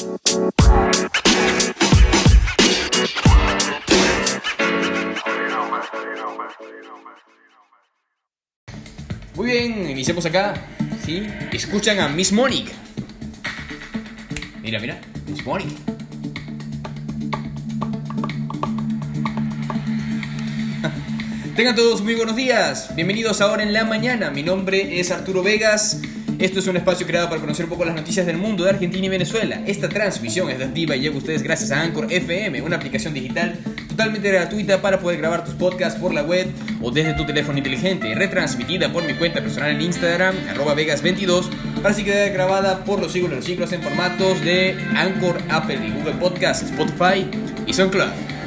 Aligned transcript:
Muy 0.00 0.16
bien, 9.44 9.90
iniciamos 9.90 10.24
acá. 10.24 10.54
¿Sí? 11.04 11.26
Escuchan 11.52 12.00
a 12.00 12.08
Miss 12.08 12.32
Monique. 12.32 12.72
Mira, 14.62 14.80
mira, 14.80 14.98
Miss 15.26 15.44
Monique. 15.44 15.70
Tengan 21.56 21.76
todos 21.76 22.00
muy 22.00 22.14
buenos 22.14 22.36
días. 22.36 22.94
Bienvenidos 22.94 23.42
ahora 23.42 23.62
en 23.62 23.74
la 23.74 23.84
mañana. 23.84 24.30
Mi 24.30 24.42
nombre 24.42 24.98
es 24.98 25.10
Arturo 25.10 25.42
Vegas. 25.42 26.00
Esto 26.40 26.60
es 26.60 26.66
un 26.68 26.76
espacio 26.78 27.06
creado 27.06 27.28
para 27.28 27.38
conocer 27.38 27.66
un 27.66 27.70
poco 27.70 27.84
las 27.84 27.94
noticias 27.94 28.24
del 28.24 28.38
mundo 28.38 28.64
de 28.64 28.70
Argentina 28.70 29.04
y 29.04 29.10
Venezuela. 29.10 29.60
Esta 29.66 29.90
transmisión 29.90 30.48
es 30.48 30.58
activa 30.62 30.96
y 30.96 31.00
llega 31.00 31.14
a 31.14 31.18
ustedes 31.18 31.42
gracias 31.42 31.70
a 31.70 31.82
Anchor 31.82 32.10
FM, 32.10 32.62
una 32.62 32.76
aplicación 32.76 33.12
digital 33.12 33.58
totalmente 33.86 34.30
gratuita 34.30 34.80
para 34.80 35.00
poder 35.00 35.18
grabar 35.18 35.44
tus 35.44 35.52
podcasts 35.52 36.00
por 36.00 36.14
la 36.14 36.22
web 36.22 36.46
o 36.80 36.90
desde 36.90 37.12
tu 37.12 37.26
teléfono 37.26 37.58
inteligente, 37.58 38.14
retransmitida 38.14 38.90
por 38.90 39.04
mi 39.04 39.12
cuenta 39.12 39.42
personal 39.42 39.72
en 39.72 39.82
Instagram, 39.82 40.34
arroba 40.48 40.74
Vegas22, 40.74 41.50
para 41.82 41.90
así 41.90 42.04
quedar 42.04 42.32
grabada 42.32 42.86
por 42.86 43.00
los 43.00 43.12
siglos 43.12 43.32
de 43.32 43.36
los 43.36 43.44
siglos 43.44 43.72
en 43.72 43.82
formatos 43.82 44.42
de 44.42 44.78
Anchor, 44.96 45.42
Apple 45.50 45.78
y 45.86 45.90
Google 45.90 46.14
Podcasts, 46.14 46.70
Spotify 46.70 47.28
y 47.66 47.74
SoundCloud. 47.74 48.39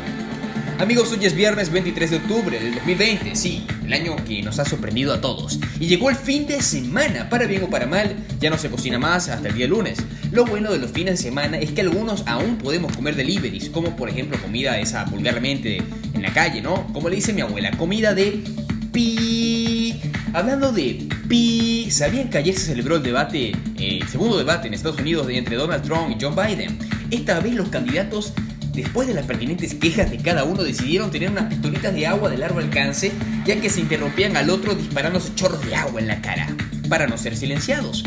Amigos, 0.80 1.12
hoy 1.12 1.26
es 1.26 1.36
viernes 1.36 1.72
23 1.72 2.10
de 2.10 2.18
octubre 2.18 2.60
del 2.60 2.74
2020, 2.74 3.36
sí, 3.36 3.66
el 3.86 3.94
año 3.94 4.16
que 4.26 4.42
nos 4.42 4.60
ha 4.60 4.66
sorprendido 4.66 5.14
a 5.14 5.22
todos. 5.22 5.60
Y 5.80 5.86
llegó 5.86 6.10
el 6.10 6.16
fin 6.16 6.48
de 6.48 6.62
semana, 6.62 7.30
para 7.30 7.46
bien 7.46 7.64
o 7.64 7.70
para 7.70 7.86
mal, 7.86 8.16
ya 8.40 8.50
no 8.50 8.58
se 8.58 8.70
cocina 8.70 8.98
más 8.98 9.30
hasta 9.30 9.50
el 9.50 9.56
día 9.56 9.68
lunes. 9.68 10.00
Lo 10.32 10.46
bueno 10.46 10.72
de 10.72 10.80
los 10.80 10.92
fines 10.92 11.18
de 11.18 11.24
semana 11.24 11.58
es 11.58 11.72
que 11.72 11.82
algunos 11.82 12.24
aún 12.26 12.58
podemos 12.58 12.96
comer 12.96 13.16
deliveries, 13.16 13.70
como 13.70 13.96
por 13.96 14.10
ejemplo 14.10 14.42
comida 14.42 14.80
esa 14.80 15.06
vulgarmente 15.06 15.82
en 16.14 16.22
la 16.22 16.34
calle, 16.34 16.62
¿no? 16.62 16.88
Como 16.92 17.08
le 17.08 17.18
dice 17.18 17.34
mi 17.34 17.42
abuela, 17.42 17.72
comida 17.78 18.14
de 18.14 18.44
pi. 18.92 20.02
Hablando 20.34 20.72
de 20.72 21.08
pi, 21.30 21.88
¿sabían 21.92 22.30
que 22.30 22.40
ayer 22.40 22.56
se 22.56 22.66
celebró 22.66 22.98
el 22.98 23.04
debate, 23.04 23.50
eh, 23.78 24.00
el 24.02 24.08
segundo 24.08 24.38
debate 24.38 24.68
en 24.68 24.74
Estados 24.74 25.00
Unidos 25.00 25.28
entre 25.30 25.56
Donald 25.56 25.84
Trump 25.84 26.10
y 26.10 26.22
Joe 26.22 26.34
Biden? 26.34 26.80
Esta 27.12 27.40
vez 27.40 27.54
los 27.54 27.70
candidatos 27.70 28.34
Después 28.74 29.08
de 29.08 29.14
las 29.14 29.28
pertinentes 29.28 29.76
quejas 29.76 30.10
de 30.10 30.18
cada 30.18 30.46
uno, 30.46 30.64
decidieron 30.64 31.12
tener 31.12 31.30
unas 31.30 31.46
pistolitas 31.46 31.94
de 31.94 32.08
agua 32.08 32.32
de 32.32 32.38
largo 32.38 32.58
alcance, 32.58 33.12
ya 33.46 33.62
que 33.62 33.70
se 33.70 33.82
interrumpían 33.82 34.36
al 34.36 34.50
otro 34.50 34.74
disparándose 34.74 35.36
chorros 35.36 35.64
de 35.64 35.76
agua 35.76 36.02
en 36.02 36.08
la 36.08 36.22
cara, 36.22 36.48
para 36.90 37.06
no 37.06 37.16
ser 37.18 37.38
silenciados. 37.38 38.04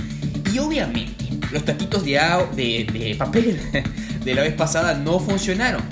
Y 0.52 0.58
obviamente, 0.58 1.24
los 1.52 1.64
taquitos 1.64 2.04
de, 2.04 2.16
de 2.56 3.14
papel 3.16 3.60
de 4.24 4.34
la 4.34 4.42
vez 4.42 4.54
pasada 4.54 4.94
no 4.94 5.20
funcionaron. 5.20 5.82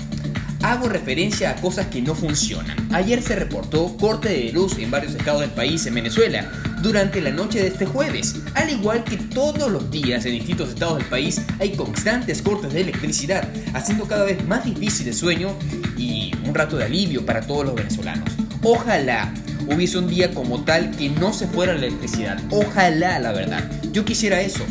Hago 0.61 0.89
referencia 0.89 1.51
a 1.51 1.55
cosas 1.55 1.87
que 1.87 2.01
no 2.01 2.13
funcionan. 2.13 2.75
Ayer 2.93 3.21
se 3.21 3.35
reportó 3.35 3.95
corte 3.95 4.29
de 4.29 4.51
luz 4.51 4.77
en 4.77 4.91
varios 4.91 5.15
estados 5.15 5.41
del 5.41 5.51
país 5.51 5.85
en 5.85 5.93
Venezuela, 5.93 6.51
durante 6.85 7.19
la 7.19 7.31
noche 7.31 7.59
de 7.59 7.67
este 7.67 7.87
jueves. 7.87 8.35
Al 8.53 8.69
igual 8.69 9.03
que 9.03 9.17
todos 9.17 9.71
los 9.71 9.89
días 9.89 10.23
en 10.27 10.33
distintos 10.33 10.69
estados 10.69 10.99
del 10.99 11.07
país 11.07 11.41
hay 11.59 11.75
constantes 11.75 12.43
cortes 12.43 12.73
de 12.73 12.81
electricidad, 12.81 13.49
haciendo 13.73 14.05
cada 14.05 14.23
vez 14.23 14.45
más 14.45 14.63
difícil 14.63 15.07
el 15.07 15.15
sueño 15.15 15.49
y 15.97 16.31
un 16.47 16.53
rato 16.53 16.77
de 16.77 16.85
alivio 16.85 17.25
para 17.25 17.41
todos 17.41 17.65
los 17.65 17.73
venezolanos. 17.73 18.29
Ojalá 18.61 19.33
hubiese 19.67 19.97
un 19.97 20.07
día 20.07 20.31
como 20.31 20.63
tal 20.63 20.91
que 20.91 21.09
no 21.09 21.33
se 21.33 21.47
fuera 21.47 21.73
la 21.73 21.87
electricidad. 21.87 22.39
Ojalá, 22.51 23.17
la 23.17 23.31
verdad. 23.31 23.67
Yo 23.91 24.05
quisiera 24.05 24.39
eso. 24.41 24.63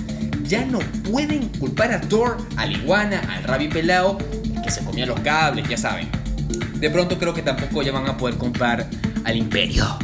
Ya 0.45 0.65
no 0.65 0.79
pueden 1.11 1.49
culpar 1.49 1.91
a 1.91 2.01
Thor, 2.01 2.37
a 2.57 2.69
Iguana, 2.69 3.23
al 3.29 3.43
Rabi 3.43 3.67
Pelao, 3.67 4.19
que 4.63 4.71
se 4.71 4.85
comía 4.85 5.05
los 5.05 5.19
cables, 5.21 5.69
ya 5.69 5.77
saben. 5.77 6.09
De 6.77 6.91
pronto 6.91 7.19
creo 7.19 7.35
que 7.35 7.43
tampoco 7.43 7.83
ya 7.83 7.91
van 7.91 8.07
a 8.07 8.17
poder 8.17 8.37
comprar 8.37 8.89
al 9.25 9.37
Imperio. 9.37 9.99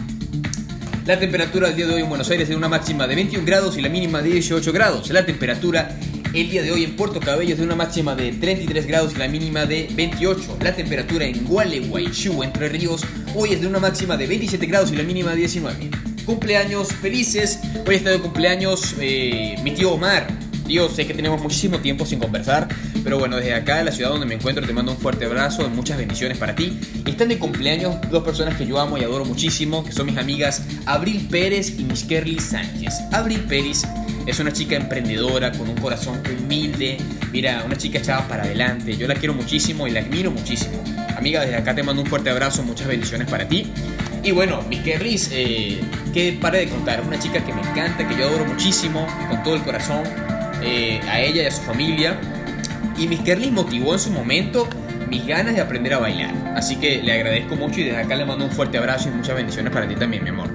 La 1.11 1.19
temperatura 1.19 1.67
del 1.67 1.77
día 1.77 1.87
de 1.89 1.95
hoy 1.95 2.03
en 2.03 2.09
Buenos 2.09 2.31
Aires 2.31 2.49
es 2.49 2.55
una 2.55 2.69
máxima 2.69 3.09
de 3.09 3.17
21 3.17 3.45
grados 3.45 3.77
y 3.77 3.81
la 3.81 3.89
mínima 3.89 4.23
de 4.23 4.31
18 4.31 4.73
grados. 4.73 5.11
La 5.11 5.27
temperatura 5.27 5.99
el 6.33 6.49
día 6.49 6.63
de 6.63 6.71
hoy 6.71 6.85
en 6.85 6.95
Puerto 6.95 7.19
Cabello 7.19 7.51
es 7.51 7.59
de 7.59 7.65
una 7.65 7.75
máxima 7.75 8.15
de 8.15 8.31
33 8.31 8.87
grados 8.87 9.15
y 9.17 9.19
la 9.19 9.27
mínima 9.27 9.67
de 9.67 9.89
28. 9.93 10.59
La 10.63 10.73
temperatura 10.73 11.25
en 11.25 11.45
Gualeguaychú, 11.47 12.45
Entre 12.45 12.69
Ríos, 12.69 13.03
hoy 13.35 13.55
es 13.55 13.61
de 13.61 13.67
una 13.67 13.81
máxima 13.81 14.17
de 14.17 14.29
27 14.29 14.65
grados 14.67 14.93
y 14.93 14.95
la 14.95 15.03
mínima 15.03 15.31
de 15.31 15.39
19. 15.39 15.91
Cumpleaños 16.25 16.93
felices. 16.93 17.59
Hoy 17.89 17.97
está 17.97 18.11
de 18.11 18.21
cumpleaños 18.21 18.95
eh, 19.01 19.57
mi 19.65 19.73
tío 19.73 19.95
Omar. 19.95 20.29
Tío, 20.71 20.89
sé 20.89 21.05
que 21.05 21.15
tenemos 21.15 21.43
muchísimo 21.43 21.81
tiempo 21.81 22.07
sin 22.07 22.21
conversar, 22.21 22.69
pero 23.03 23.19
bueno, 23.19 23.39
desde 23.39 23.55
acá, 23.55 23.81
en 23.81 23.87
la 23.87 23.91
ciudad 23.91 24.11
donde 24.11 24.25
me 24.25 24.37
encuentro, 24.37 24.65
te 24.65 24.73
mando 24.73 24.93
un 24.93 24.99
fuerte 24.99 25.25
abrazo, 25.25 25.69
muchas 25.69 25.99
bendiciones 25.99 26.39
para 26.39 26.55
ti. 26.55 26.79
Están 27.05 27.27
de 27.27 27.41
cumpleaños 27.41 27.97
dos 28.09 28.23
personas 28.23 28.57
que 28.57 28.65
yo 28.65 28.79
amo 28.79 28.97
y 28.97 29.03
adoro 29.03 29.25
muchísimo, 29.25 29.83
que 29.83 29.91
son 29.91 30.07
mis 30.07 30.17
amigas 30.17 30.63
Abril 30.87 31.27
Pérez 31.29 31.77
y 31.77 31.83
Miss 31.83 32.05
Kerly 32.05 32.39
Sánchez. 32.39 32.95
Abril 33.11 33.41
Pérez 33.49 33.83
es 34.27 34.39
una 34.39 34.53
chica 34.53 34.77
emprendedora, 34.77 35.51
con 35.51 35.69
un 35.69 35.75
corazón 35.75 36.23
humilde, 36.41 36.99
mira, 37.33 37.65
una 37.67 37.77
chica 37.77 37.99
echada 37.99 38.29
para 38.29 38.45
adelante. 38.45 38.97
Yo 38.97 39.09
la 39.09 39.17
quiero 39.17 39.35
muchísimo 39.35 39.89
y 39.89 39.91
la 39.91 39.99
admiro 39.99 40.31
muchísimo. 40.31 40.85
Amiga, 41.17 41.41
desde 41.41 41.57
acá 41.57 41.75
te 41.75 41.83
mando 41.83 42.01
un 42.01 42.09
fuerte 42.09 42.31
abrazo, 42.31 42.63
muchas 42.63 42.87
bendiciones 42.87 43.29
para 43.29 43.49
ti. 43.49 43.73
Y 44.23 44.31
bueno, 44.31 44.63
Miss 44.69 44.83
Kerly, 44.83 45.21
eh, 45.33 45.81
que 46.15 46.39
para 46.41 46.59
de 46.59 46.69
contar, 46.69 47.01
una 47.01 47.19
chica 47.19 47.45
que 47.45 47.53
me 47.53 47.61
encanta, 47.61 48.07
que 48.07 48.17
yo 48.17 48.29
adoro 48.29 48.45
muchísimo, 48.45 49.05
con 49.29 49.43
todo 49.43 49.57
el 49.57 49.63
corazón, 49.63 50.05
eh, 50.63 51.01
a 51.09 51.21
ella 51.21 51.43
y 51.43 51.47
a 51.47 51.51
su 51.51 51.63
familia. 51.63 52.19
Y 52.99 53.09
Miss 53.09 53.21
Kerly 53.21 53.51
motivó 53.51 53.95
en 53.95 54.01
su 54.01 54.11
momento 54.11 54.69
mis 55.09 55.27
ganas 55.27 55.55
de 55.55 55.61
aprender 55.61 55.95
a 55.95 55.99
bailar. 55.99 56.35
Así 56.55 56.77
que 56.77 57.03
le 57.03 57.13
agradezco 57.13 57.57
mucho 57.57 57.81
y 57.81 57.85
desde 57.85 57.99
acá 57.99 58.17
le 58.17 58.25
mando 58.25 58.45
un 58.45 58.51
fuerte 58.51 58.79
abrazo 58.79 59.09
y 59.09 59.13
muchas 59.13 59.35
bendiciones 59.35 59.73
para 59.73 59.89
ti 59.89 59.97
también, 59.97 60.23
mi 60.23 60.31
amor. 60.31 60.51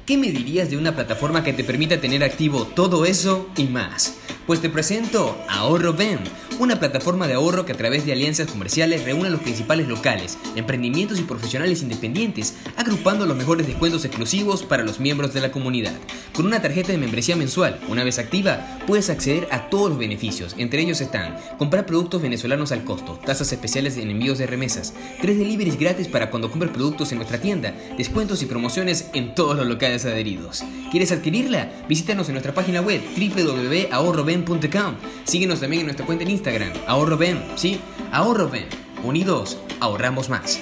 ¿Qué 0.09 0.17
me 0.17 0.31
dirías 0.31 0.71
de 0.71 0.77
una 0.77 0.95
plataforma 0.95 1.43
que 1.43 1.53
te 1.53 1.63
permita 1.63 2.01
tener 2.01 2.23
activo 2.23 2.65
todo 2.65 3.05
eso 3.05 3.47
y 3.55 3.65
más? 3.65 4.15
Pues 4.47 4.59
te 4.59 4.67
presento 4.67 5.37
Ahorro 5.47 5.93
Ben 5.93 6.21
una 6.59 6.77
plataforma 6.77 7.25
de 7.25 7.35
ahorro 7.35 7.65
que 7.65 7.71
a 7.71 7.77
través 7.77 8.05
de 8.05 8.11
alianzas 8.11 8.47
comerciales 8.47 9.05
reúne 9.05 9.27
a 9.27 9.31
los 9.31 9.39
principales 9.39 9.87
locales, 9.87 10.37
emprendimientos 10.57 11.17
y 11.17 11.23
profesionales 11.23 11.81
independientes, 11.81 12.55
agrupando 12.75 13.25
los 13.25 13.37
mejores 13.37 13.65
descuentos 13.65 14.03
exclusivos 14.03 14.63
para 14.63 14.83
los 14.83 14.99
miembros 14.99 15.33
de 15.33 15.39
la 15.39 15.51
comunidad. 15.51 15.93
Con 16.33 16.45
una 16.45 16.61
tarjeta 16.61 16.91
de 16.91 16.97
membresía 16.97 17.37
mensual, 17.37 17.79
una 17.87 18.03
vez 18.03 18.19
activa, 18.19 18.79
puedes 18.85 19.09
acceder 19.09 19.47
a 19.51 19.69
todos 19.69 19.89
los 19.89 19.99
beneficios. 19.99 20.53
Entre 20.57 20.81
ellos 20.81 20.99
están 20.99 21.37
comprar 21.57 21.85
productos 21.85 22.21
venezolanos 22.21 22.73
al 22.73 22.83
costo, 22.83 23.19
tasas 23.25 23.51
especiales 23.53 23.95
en 23.95 24.11
envíos 24.11 24.37
de 24.37 24.47
remesas, 24.47 24.93
tres 25.21 25.37
deliveries 25.37 25.79
gratis 25.79 26.09
para 26.09 26.29
cuando 26.29 26.51
compres 26.51 26.73
productos 26.73 27.11
en 27.13 27.19
nuestra 27.19 27.39
tienda, 27.39 27.73
descuentos 27.97 28.43
y 28.43 28.47
promociones 28.47 29.09
en 29.13 29.33
todos 29.33 29.55
los 29.55 29.65
locales 29.65 29.98
adheridos. 30.05 30.63
¿Quieres 30.91 31.11
adquirirla? 31.11 31.69
Visítanos 31.87 32.27
en 32.29 32.33
nuestra 32.33 32.53
página 32.53 32.81
web 32.81 33.01
www.ahorroben.com. 33.17 34.95
Síguenos 35.23 35.59
también 35.59 35.81
en 35.81 35.85
nuestra 35.87 36.05
cuenta 36.05 36.23
en 36.23 36.31
Instagram 36.31 36.73
Ahorro 36.87 37.17
ven, 37.17 37.43
¿sí? 37.55 37.79
Ahorro 38.11 38.49
ven. 38.49 38.65
Unidos, 39.03 39.57
ahorramos 39.79 40.29
más. 40.29 40.59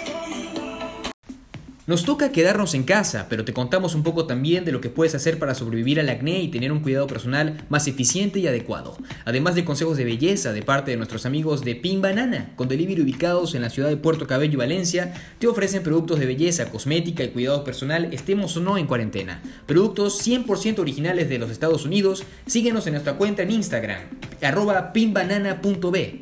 Nos 1.87 2.03
toca 2.03 2.33
quedarnos 2.33 2.73
en 2.73 2.83
casa, 2.83 3.27
pero 3.29 3.45
te 3.45 3.53
contamos 3.53 3.95
un 3.95 4.03
poco 4.03 4.27
también 4.27 4.65
de 4.65 4.73
lo 4.73 4.81
que 4.81 4.89
puedes 4.89 5.15
hacer 5.15 5.39
para 5.39 5.55
sobrevivir 5.55 6.01
al 6.01 6.09
acné 6.09 6.41
y 6.41 6.49
tener 6.49 6.73
un 6.73 6.81
cuidado 6.81 7.07
personal 7.07 7.63
más 7.69 7.87
eficiente 7.87 8.39
y 8.39 8.47
adecuado. 8.47 8.97
Además 9.23 9.55
de 9.55 9.63
consejos 9.63 9.95
de 9.95 10.03
belleza 10.03 10.51
de 10.51 10.63
parte 10.63 10.91
de 10.91 10.97
nuestros 10.97 11.25
amigos 11.25 11.63
de 11.63 11.75
Pin 11.75 12.01
Banana, 12.01 12.51
con 12.57 12.67
delivery 12.67 13.03
ubicados 13.03 13.55
en 13.55 13.61
la 13.61 13.69
ciudad 13.69 13.87
de 13.87 13.95
Puerto 13.95 14.27
Cabello 14.27 14.55
y 14.55 14.57
Valencia, 14.57 15.13
te 15.39 15.47
ofrecen 15.47 15.81
productos 15.81 16.19
de 16.19 16.25
belleza, 16.25 16.69
cosmética 16.69 17.23
y 17.23 17.29
cuidado 17.29 17.63
personal, 17.63 18.13
estemos 18.13 18.57
o 18.57 18.59
no 18.59 18.77
en 18.77 18.85
cuarentena. 18.85 19.41
Productos 19.65 20.19
100% 20.27 20.79
originales 20.79 21.29
de 21.29 21.39
los 21.39 21.49
Estados 21.49 21.85
Unidos. 21.85 22.25
Síguenos 22.47 22.85
en 22.87 22.95
nuestra 22.95 23.13
cuenta 23.13 23.43
en 23.43 23.51
Instagram, 23.51 24.01
arroba 24.41 24.91
pinbanana.b. 24.91 26.21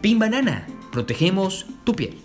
Pin 0.00 0.18
Banana, 0.18 0.66
protegemos 0.90 1.66
tu 1.84 1.94
piel. 1.94 2.23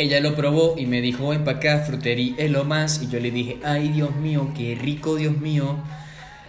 Ella 0.00 0.18
lo 0.20 0.34
probó 0.34 0.76
y 0.78 0.86
me 0.86 1.02
dijo, 1.02 1.34
empacar 1.34 1.84
frutería 1.84 2.34
es 2.38 2.50
lo 2.50 2.64
más. 2.64 3.02
Y 3.02 3.08
yo 3.08 3.20
le 3.20 3.30
dije, 3.30 3.58
ay 3.62 3.88
Dios 3.88 4.16
mío, 4.16 4.50
qué 4.56 4.74
rico 4.74 5.16
Dios 5.16 5.36
mío. 5.36 5.76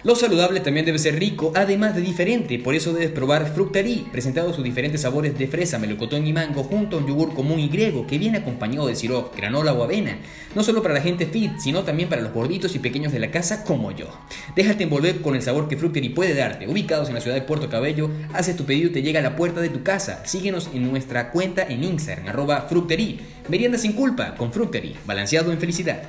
Lo 0.04 0.16
saludable 0.16 0.62
también 0.62 0.88
debe 0.88 0.98
ser 0.98 1.20
rico, 1.20 1.54
además 1.56 1.96
de 1.96 2.02
diferente, 2.02 2.58
por 2.58 2.74
eso 2.74 2.92
debes 2.92 3.12
probar 3.12 3.54
Fructari, 3.54 4.08
presentado 4.12 4.52
sus 4.52 4.64
diferentes 4.64 5.02
sabores 5.02 5.38
de 5.38 5.48
fresa, 5.48 5.78
melocotón 5.78 6.26
y 6.26 6.34
mango, 6.34 6.64
junto 6.64 6.98
a 6.98 7.00
un 7.00 7.08
yogur 7.08 7.36
común 7.36 7.60
y 7.60 7.70
griego 7.70 8.08
que 8.08 8.18
viene 8.18 8.40
acompañado 8.40 8.88
de 8.88 8.96
sirope, 8.96 9.38
granola 9.38 9.74
o 9.74 9.84
avena, 9.84 10.18
no 10.56 10.64
solo 10.64 10.82
para 10.82 10.96
la 10.96 11.02
gente 11.02 11.28
fit, 11.28 11.52
sino 11.60 11.84
también 11.84 12.10
para 12.10 12.24
los 12.24 12.34
gorditos 12.34 12.74
y 12.74 12.80
pequeños 12.80 13.14
de 13.14 13.20
la 13.20 13.30
casa 13.30 13.64
como 13.64 13.92
yo. 13.92 14.08
Déjate 14.56 14.86
envolver 14.86 15.22
con 15.22 15.36
el 15.36 15.44
sabor 15.44 15.68
que 15.68 15.78
Fructari 15.78 16.10
puede 16.10 16.34
darte. 16.34 16.68
Ubicados 16.68 17.10
en 17.10 17.14
la 17.14 17.22
ciudad 17.22 17.36
de 17.36 17.44
Puerto 17.44 17.70
Cabello, 17.70 18.10
haces 18.34 18.58
tu 18.58 18.66
pedido 18.66 18.90
y 18.90 18.94
te 18.94 19.04
llega 19.04 19.20
a 19.20 19.24
la 19.24 19.36
puerta 19.36 19.62
de 19.62 19.70
tu 19.70 19.84
casa. 19.84 20.26
Síguenos 20.26 20.72
en 20.74 20.90
nuestra 20.90 21.30
cuenta 21.30 21.62
en 21.62 21.84
Instagram, 21.84 22.28
arroba. 22.28 22.68
Merienda 23.50 23.78
sin 23.78 23.94
culpa 23.94 24.34
con 24.34 24.52
Fructeri, 24.52 24.96
balanceado 25.06 25.52
en 25.52 25.60
felicidad. 25.60 26.02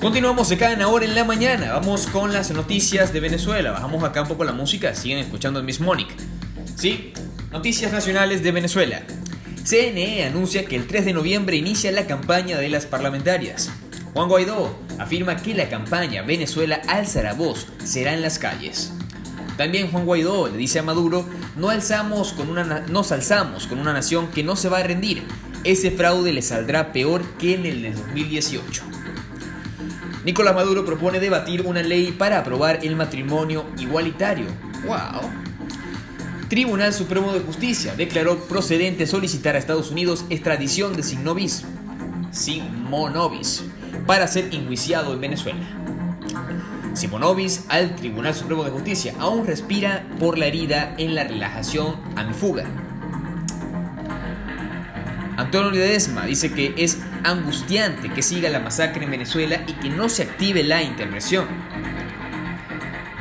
Continuamos 0.00 0.52
acá 0.52 0.70
en 0.72 0.80
Ahora 0.80 1.06
en 1.06 1.16
la 1.16 1.24
Mañana. 1.24 1.72
Vamos 1.72 2.06
con 2.06 2.32
las 2.32 2.52
noticias 2.52 3.12
de 3.12 3.18
Venezuela. 3.18 3.72
Bajamos 3.72 4.04
acá 4.04 4.22
un 4.22 4.28
poco 4.28 4.44
la 4.44 4.52
música. 4.52 4.94
Siguen 4.94 5.18
escuchando 5.18 5.58
a 5.58 5.62
Miss 5.64 5.80
Monique. 5.80 6.14
Sí, 6.76 7.12
noticias 7.50 7.90
nacionales 7.90 8.44
de 8.44 8.52
Venezuela. 8.52 9.02
CNE 9.64 10.24
anuncia 10.24 10.64
que 10.66 10.76
el 10.76 10.86
3 10.86 11.06
de 11.06 11.12
noviembre 11.14 11.56
inicia 11.56 11.90
la 11.90 12.06
campaña 12.06 12.58
de 12.58 12.68
las 12.68 12.86
parlamentarias. 12.86 13.72
Juan 14.14 14.28
Guaidó 14.28 14.78
afirma 15.00 15.36
que 15.36 15.52
la 15.54 15.68
campaña 15.68 16.22
Venezuela 16.22 16.80
alzará 16.86 17.34
voz 17.34 17.66
será 17.82 18.14
en 18.14 18.22
las 18.22 18.38
calles. 18.38 18.92
También 19.56 19.90
Juan 19.90 20.06
Guaidó 20.06 20.46
le 20.46 20.58
dice 20.58 20.78
a 20.78 20.84
Maduro, 20.84 21.28
no 21.56 21.70
alzamos 21.70 22.34
con 22.34 22.50
una, 22.50 22.86
nos 22.86 23.10
alzamos 23.10 23.66
con 23.66 23.80
una 23.80 23.92
nación 23.92 24.28
que 24.28 24.44
no 24.44 24.54
se 24.54 24.68
va 24.68 24.78
a 24.78 24.84
rendir. 24.84 25.24
Ese 25.64 25.90
fraude 25.90 26.32
le 26.32 26.42
saldrá 26.42 26.92
peor 26.92 27.24
que 27.38 27.54
en 27.54 27.66
el 27.66 27.82
de 27.82 27.90
2018. 27.90 28.97
Nicolás 30.24 30.54
Maduro 30.54 30.84
propone 30.84 31.20
debatir 31.20 31.62
una 31.62 31.82
ley 31.82 32.12
para 32.12 32.38
aprobar 32.38 32.80
el 32.82 32.96
matrimonio 32.96 33.64
igualitario. 33.78 34.46
¡Wow! 34.84 35.30
Tribunal 36.48 36.92
Supremo 36.92 37.32
de 37.32 37.40
Justicia 37.40 37.94
declaró 37.96 38.38
procedente 38.38 39.06
solicitar 39.06 39.54
a 39.54 39.58
Estados 39.58 39.90
Unidos 39.90 40.24
extradición 40.28 40.96
de 40.96 41.02
Signovis, 41.02 41.64
Simonovis, 42.32 43.64
para 44.06 44.26
ser 44.26 44.52
enjuiciado 44.52 45.12
en 45.12 45.20
Venezuela. 45.20 45.60
Simonovis 46.94 47.64
al 47.68 47.94
Tribunal 47.94 48.34
Supremo 48.34 48.64
de 48.64 48.70
Justicia 48.70 49.14
aún 49.18 49.46
respira 49.46 50.04
por 50.18 50.36
la 50.36 50.46
herida 50.46 50.94
en 50.98 51.14
la 51.14 51.24
relajación 51.24 51.96
amifuga 52.16 52.87
Antonio 55.38 55.70
Ledesma 55.70 56.26
dice 56.26 56.52
que 56.52 56.74
es 56.76 56.98
angustiante 57.22 58.10
que 58.10 58.22
siga 58.22 58.50
la 58.50 58.58
masacre 58.58 59.04
en 59.04 59.12
Venezuela 59.12 59.62
y 59.68 59.72
que 59.74 59.88
no 59.88 60.08
se 60.08 60.24
active 60.24 60.64
la 60.64 60.82
intervención. 60.82 61.46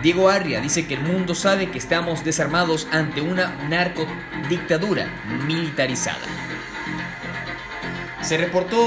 Diego 0.02 0.28
Arria 0.28 0.60
dice 0.60 0.88
que 0.88 0.96
el 0.96 1.02
mundo 1.02 1.36
sabe 1.36 1.70
que 1.70 1.78
estamos 1.78 2.26
desarmados 2.26 2.88
ante 2.92 3.22
una 3.22 3.56
narcodictadura 3.70 5.08
militarizada. 5.46 6.18
Se 8.24 8.36
reportó 8.38 8.80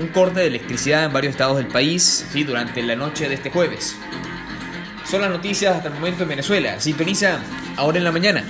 un 0.00 0.08
corte 0.08 0.40
de 0.40 0.48
electricidad 0.48 1.04
en 1.04 1.12
varios 1.12 1.30
estados 1.30 1.58
del 1.58 1.68
país 1.68 2.26
durante 2.44 2.82
la 2.82 2.96
noche 2.96 3.28
de 3.28 3.36
este 3.36 3.50
jueves. 3.50 3.96
Son 5.08 5.20
las 5.20 5.30
noticias 5.30 5.76
hasta 5.76 5.86
el 5.86 5.94
momento 5.94 6.24
en 6.24 6.30
Venezuela. 6.30 6.80
Sintoniza 6.80 7.38
ahora 7.76 7.98
en 7.98 8.04
la 8.04 8.10
mañana. 8.10 8.42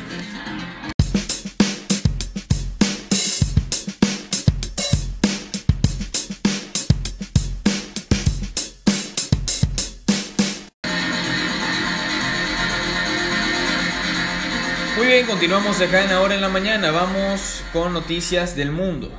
Continuamos 15.36 15.78
acá 15.82 16.02
en 16.02 16.12
Ahora 16.12 16.34
en 16.34 16.40
la 16.40 16.48
Mañana. 16.48 16.90
Vamos 16.92 17.62
con 17.70 17.92
noticias 17.92 18.56
del 18.56 18.72
mundo. 18.72 19.12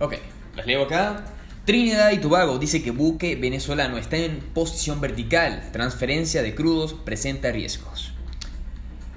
Ok, 0.00 0.16
las 0.56 0.66
leo 0.66 0.82
acá. 0.82 1.26
Trinidad 1.64 2.10
y 2.10 2.18
Tobago 2.18 2.58
dice 2.58 2.82
que 2.82 2.90
buque 2.90 3.36
venezolano 3.36 3.98
está 3.98 4.16
en 4.16 4.40
posición 4.52 5.00
vertical. 5.00 5.68
Transferencia 5.70 6.42
de 6.42 6.56
crudos 6.56 6.92
presenta 6.92 7.52
riesgos. 7.52 8.14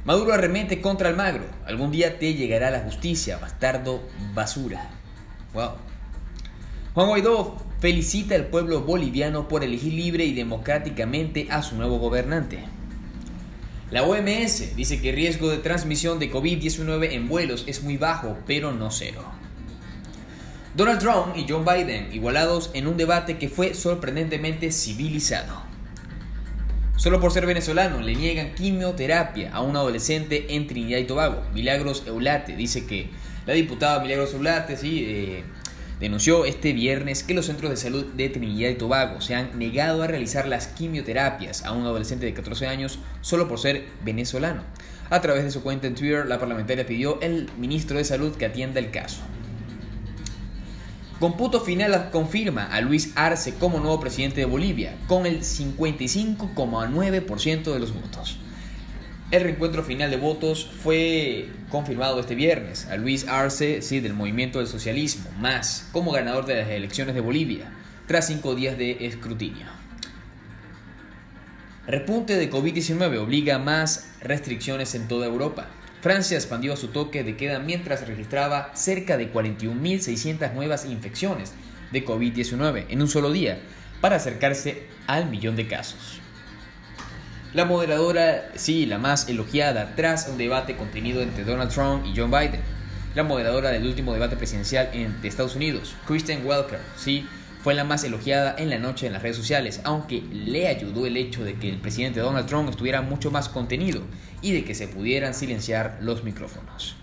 Maduro 0.05 0.31
arremete 0.31 0.79
contra 0.79 1.09
Almagro. 1.09 1.45
Algún 1.65 1.91
día 1.91 2.19
te 2.19 2.35
llegará 2.35 2.69
la 2.69 2.81
justicia, 2.81 3.39
bastardo 3.39 4.03
basura. 4.35 4.91
Wow. 5.55 5.71
Juan 6.93 7.07
Guaidó 7.07 7.57
felicita 7.79 8.35
al 8.35 8.45
pueblo 8.45 8.81
boliviano 8.81 9.47
por 9.47 9.63
elegir 9.63 9.93
libre 9.93 10.23
y 10.23 10.35
democráticamente 10.35 11.47
a 11.49 11.63
su 11.63 11.77
nuevo 11.77 11.97
gobernante. 11.97 12.76
La 13.89 14.03
OMS 14.03 14.75
dice 14.75 14.99
que 14.99 15.09
el 15.09 15.15
riesgo 15.15 15.49
de 15.49 15.59
transmisión 15.59 16.19
de 16.19 16.29
COVID-19 16.29 17.13
en 17.13 17.29
vuelos 17.29 17.63
es 17.67 17.83
muy 17.83 17.95
bajo, 17.95 18.37
pero 18.45 18.73
no 18.73 18.91
cero. 18.91 19.23
Donald 20.75 20.99
Trump 20.99 21.37
y 21.37 21.45
John 21.47 21.63
Biden 21.63 22.09
igualados 22.13 22.69
en 22.73 22.85
un 22.85 22.97
debate 22.97 23.37
que 23.37 23.47
fue 23.47 23.73
sorprendentemente 23.73 24.71
civilizado. 24.71 25.63
Solo 26.97 27.21
por 27.21 27.31
ser 27.31 27.45
venezolano 27.45 28.01
le 28.01 28.15
niegan 28.15 28.53
quimioterapia 28.55 29.53
a 29.53 29.61
un 29.61 29.75
adolescente 29.77 30.55
en 30.55 30.67
Trinidad 30.67 30.99
y 30.99 31.05
Tobago. 31.05 31.43
Milagros 31.53 32.03
Eulate 32.05 32.55
dice 32.55 32.85
que 32.85 33.09
la 33.45 33.53
diputada 33.53 34.01
Milagros 34.01 34.33
Eulate 34.33 34.75
sí, 34.75 35.05
eh, 35.07 35.43
denunció 35.99 36.45
este 36.45 36.73
viernes 36.73 37.23
que 37.23 37.33
los 37.33 37.47
centros 37.47 37.71
de 37.71 37.77
salud 37.77 38.05
de 38.05 38.29
Trinidad 38.29 38.69
y 38.69 38.75
Tobago 38.75 39.21
se 39.21 39.35
han 39.35 39.57
negado 39.57 40.03
a 40.03 40.07
realizar 40.07 40.47
las 40.47 40.67
quimioterapias 40.67 41.65
a 41.65 41.71
un 41.71 41.85
adolescente 41.85 42.25
de 42.25 42.33
14 42.33 42.67
años 42.67 42.99
solo 43.21 43.47
por 43.47 43.59
ser 43.59 43.85
venezolano. 44.03 44.63
A 45.09 45.21
través 45.21 45.43
de 45.43 45.51
su 45.51 45.63
cuenta 45.63 45.87
en 45.87 45.95
Twitter, 45.95 46.25
la 46.25 46.39
parlamentaria 46.39 46.85
pidió 46.85 47.19
al 47.21 47.49
ministro 47.57 47.97
de 47.97 48.03
Salud 48.03 48.35
que 48.35 48.45
atienda 48.45 48.79
el 48.79 48.91
caso. 48.91 49.21
Computo 51.19 51.61
final 51.61 52.11
confirma 52.11 52.65
a 52.65 52.81
Luis 52.81 53.13
Arce 53.15 53.55
como 53.55 53.79
nuevo 53.79 53.99
presidente 53.99 54.41
de 54.41 54.45
Bolivia, 54.45 54.95
con 55.07 55.25
el 55.25 55.41
55,9% 55.41 57.73
de 57.73 57.79
los 57.79 57.91
votos. 57.93 58.37
El 59.29 59.41
reencuentro 59.41 59.83
final 59.83 60.09
de 60.09 60.15
votos 60.15 60.71
fue 60.81 61.49
confirmado 61.67 62.17
este 62.21 62.33
viernes 62.33 62.85
a 62.85 62.95
Luis 62.95 63.27
Arce, 63.27 63.81
sí, 63.81 63.99
del 63.99 64.13
Movimiento 64.13 64.59
del 64.59 64.69
Socialismo, 64.69 65.29
más 65.37 65.89
como 65.91 66.13
ganador 66.13 66.45
de 66.45 66.55
las 66.55 66.69
elecciones 66.69 67.13
de 67.13 67.19
Bolivia, 67.19 67.69
tras 68.05 68.27
cinco 68.27 68.55
días 68.55 68.77
de 68.77 69.05
escrutinio. 69.05 69.65
Repunte 71.87 72.37
de 72.37 72.49
COVID-19 72.49 73.17
obliga 73.17 73.55
a 73.55 73.59
más 73.59 74.13
restricciones 74.21 74.95
en 74.95 75.09
toda 75.09 75.27
Europa. 75.27 75.67
Francia 75.99 76.37
expandió 76.37 76.77
su 76.77 76.87
toque 76.87 77.25
de 77.25 77.35
queda 77.35 77.59
mientras 77.59 78.07
registraba 78.07 78.71
cerca 78.75 79.17
de 79.17 79.33
41.600 79.33 80.53
nuevas 80.53 80.85
infecciones 80.85 81.51
de 81.91 82.05
COVID-19 82.05 82.85
en 82.87 83.01
un 83.01 83.09
solo 83.09 83.33
día, 83.33 83.59
para 83.99 84.15
acercarse 84.15 84.83
al 85.05 85.29
millón 85.29 85.57
de 85.57 85.67
casos. 85.67 86.21
La 87.53 87.63
moderadora, 87.63 88.49
sí, 88.55 88.85
la 88.85 88.97
más 88.97 89.29
elogiada 89.29 89.93
tras 89.95 90.27
un 90.27 90.37
debate 90.37 90.75
contenido 90.75 91.21
entre 91.21 91.45
Donald 91.45 91.71
Trump 91.71 92.05
y 92.05 92.13
John 92.13 92.29
Biden. 92.29 92.59
La 93.15 93.23
moderadora 93.23 93.69
del 93.69 93.87
último 93.87 94.11
debate 94.13 94.35
presidencial 94.35 94.89
en, 94.91 95.15
Estados 95.23 95.55
Unidos, 95.55 95.95
Kristen 96.05 96.45
Welker, 96.45 96.79
sí, 96.97 97.25
fue 97.63 97.73
la 97.73 97.85
más 97.85 98.03
elogiada 98.03 98.53
en 98.57 98.69
la 98.69 98.79
noche 98.79 99.07
en 99.07 99.13
las 99.13 99.21
redes 99.21 99.37
sociales, 99.37 99.79
aunque 99.85 100.21
le 100.21 100.67
ayudó 100.67 101.05
el 101.05 101.15
hecho 101.15 101.45
de 101.45 101.55
que 101.55 101.69
el 101.69 101.77
presidente 101.77 102.19
Donald 102.19 102.47
Trump 102.47 102.69
estuviera 102.69 103.01
mucho 103.01 103.31
más 103.31 103.47
contenido 103.47 104.01
y 104.41 104.51
de 104.51 104.65
que 104.65 104.75
se 104.75 104.89
pudieran 104.89 105.33
silenciar 105.33 105.99
los 106.01 106.25
micrófonos. 106.25 106.97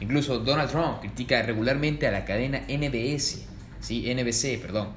Incluso 0.00 0.38
Donald 0.38 0.70
Trump 0.70 1.00
critica 1.00 1.42
regularmente 1.42 2.06
a 2.06 2.10
la 2.10 2.24
cadena 2.24 2.62
NBS, 2.66 3.42
sí, 3.80 4.12
NBC, 4.12 4.58
perdón, 4.60 4.88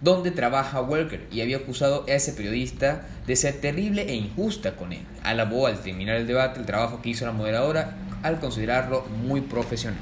donde 0.00 0.30
trabaja 0.30 0.80
Welker 0.80 1.26
y 1.30 1.40
había 1.40 1.58
acusado 1.58 2.04
a 2.08 2.12
ese 2.12 2.32
periodista 2.32 3.06
de 3.26 3.36
ser 3.36 3.60
terrible 3.60 4.02
e 4.02 4.14
injusta 4.14 4.76
con 4.76 4.92
él. 4.92 5.06
Alabó 5.22 5.66
al 5.66 5.80
terminar 5.80 6.16
el 6.16 6.26
debate 6.26 6.60
el 6.60 6.66
trabajo 6.66 7.02
que 7.02 7.10
hizo 7.10 7.26
la 7.26 7.32
moderadora 7.32 7.96
al 8.22 8.40
considerarlo 8.40 9.04
muy 9.26 9.40
profesional. 9.40 10.00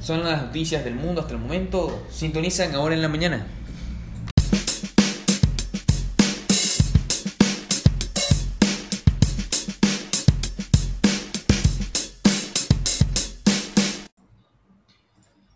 Son 0.00 0.24
las 0.24 0.42
noticias 0.42 0.82
del 0.84 0.96
mundo 0.96 1.20
hasta 1.20 1.34
el 1.34 1.40
momento. 1.40 2.04
Sintonizan 2.10 2.74
ahora 2.74 2.94
en 2.94 3.02
la 3.02 3.08
mañana. 3.08 3.46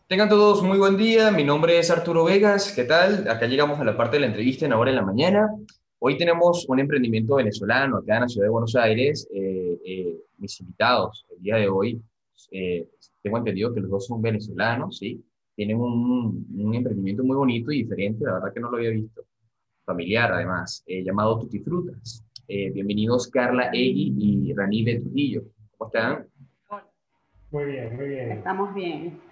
Tengan 0.08 0.28
todos 0.28 0.62
muy 0.62 0.78
buen 0.78 0.96
día, 0.96 1.32
mi 1.32 1.42
nombre 1.42 1.80
es 1.80 1.90
Arturo 1.90 2.22
Vegas, 2.22 2.72
¿qué 2.76 2.84
tal? 2.84 3.28
Acá 3.28 3.46
llegamos 3.46 3.80
a 3.80 3.84
la 3.84 3.96
parte 3.96 4.14
de 4.14 4.20
la 4.20 4.26
entrevista 4.26 4.64
en 4.64 4.72
Ahora 4.72 4.90
en 4.90 4.96
la 4.96 5.02
Mañana. 5.02 5.48
Hoy 5.98 6.16
tenemos 6.16 6.64
un 6.68 6.78
emprendimiento 6.78 7.34
venezolano 7.34 7.96
acá 7.96 8.14
en 8.14 8.20
la 8.20 8.28
ciudad 8.28 8.46
de 8.46 8.50
Buenos 8.50 8.76
Aires. 8.76 9.28
Eh, 9.34 9.76
eh, 9.84 10.16
mis 10.38 10.60
invitados 10.60 11.26
el 11.34 11.42
día 11.42 11.56
de 11.56 11.68
hoy, 11.68 12.00
eh, 12.52 12.86
tengo 13.20 13.38
entendido 13.38 13.74
que 13.74 13.80
los 13.80 13.90
dos 13.90 14.06
son 14.06 14.22
venezolanos, 14.22 14.96
¿sí? 14.96 15.20
Tienen 15.56 15.80
un, 15.80 16.46
un, 16.56 16.74
emprendimiento 16.76 17.24
muy 17.24 17.36
bonito 17.36 17.72
y 17.72 17.82
diferente, 17.82 18.24
la 18.26 18.34
verdad 18.34 18.54
que 18.54 18.60
no 18.60 18.70
lo 18.70 18.76
había 18.76 18.90
visto. 18.90 19.24
Familiar, 19.84 20.32
además, 20.32 20.84
llamado 20.86 21.40
Tutti 21.40 21.58
Frutas. 21.58 22.24
bienvenidos 22.46 23.26
Carla 23.26 23.70
Egui 23.72 24.14
y 24.16 24.54
Rani 24.54 24.84
de 24.84 25.00
Trujillo. 25.00 25.42
¿Cómo 25.76 25.90
están? 25.90 26.28
Muy 27.50 27.64
bien, 27.64 27.96
muy 27.96 28.08
bien. 28.08 28.30
Estamos 28.30 28.72
bien. 28.72 29.25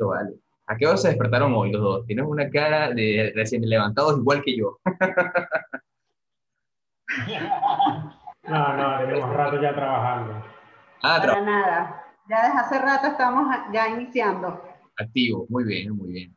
Vale. 0.00 0.34
¿A 0.66 0.76
qué 0.76 0.86
hora 0.86 0.96
se 0.96 1.08
despertaron 1.08 1.52
hoy 1.54 1.72
los 1.72 1.82
dos? 1.82 2.06
Tienes 2.06 2.24
una 2.26 2.48
cara 2.48 2.90
de 2.90 3.32
recién 3.34 3.68
levantados 3.68 4.18
igual 4.18 4.42
que 4.42 4.56
yo. 4.56 4.78
no, 8.48 8.76
no, 8.76 8.98
tenemos 8.98 9.34
rato 9.34 9.60
ya 9.60 9.74
trabajando. 9.74 10.42
Ah, 11.02 11.18
Para 11.20 11.42
nada. 11.42 12.00
Ya 12.28 12.46
desde 12.46 12.58
hace 12.58 12.78
rato 12.78 13.08
estamos 13.08 13.46
ya 13.72 13.88
iniciando. 13.88 14.62
Activo, 14.96 15.46
muy 15.50 15.64
bien, 15.64 15.94
muy 15.94 16.12
bien. 16.12 16.34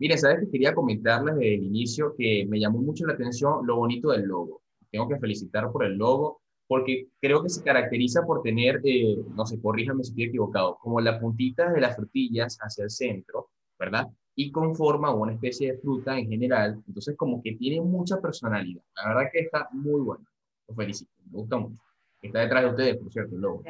Mire, 0.00 0.18
sabes 0.18 0.40
que 0.40 0.50
quería 0.50 0.74
comentarles 0.74 1.36
desde 1.36 1.54
el 1.54 1.64
inicio 1.64 2.14
que 2.16 2.44
me 2.48 2.58
llamó 2.58 2.80
mucho 2.80 3.06
la 3.06 3.12
atención 3.12 3.64
lo 3.64 3.76
bonito 3.76 4.10
del 4.10 4.22
logo. 4.22 4.62
Tengo 4.90 5.08
que 5.08 5.18
felicitar 5.18 5.70
por 5.70 5.84
el 5.84 5.96
logo 5.96 6.40
porque 6.68 7.08
creo 7.20 7.42
que 7.42 7.48
se 7.48 7.64
caracteriza 7.64 8.22
por 8.26 8.42
tener, 8.42 8.80
eh, 8.84 9.16
no 9.34 9.46
sé, 9.46 9.60
corríjame 9.60 10.04
si 10.04 10.10
estoy 10.10 10.24
equivocado, 10.24 10.78
como 10.80 11.00
la 11.00 11.18
puntita 11.18 11.72
de 11.72 11.80
las 11.80 11.96
frutillas 11.96 12.58
hacia 12.60 12.84
el 12.84 12.90
centro, 12.90 13.48
¿verdad? 13.78 14.06
Y 14.34 14.52
conforma 14.52 15.12
una 15.12 15.32
especie 15.32 15.72
de 15.72 15.78
fruta 15.78 16.16
en 16.18 16.28
general, 16.28 16.80
entonces 16.86 17.16
como 17.16 17.42
que 17.42 17.54
tiene 17.54 17.80
mucha 17.80 18.20
personalidad. 18.20 18.82
La 18.96 19.08
verdad 19.08 19.30
que 19.32 19.40
está 19.40 19.68
muy 19.72 20.00
bueno. 20.02 20.24
Lo 20.68 20.74
felicito, 20.74 21.10
me 21.30 21.38
gusta 21.38 21.56
mucho. 21.56 21.82
Está 22.20 22.40
detrás 22.40 22.62
de 22.64 22.70
ustedes, 22.70 22.96
por 22.98 23.12
cierto, 23.12 23.34
el 23.34 23.40
logo. 23.40 23.62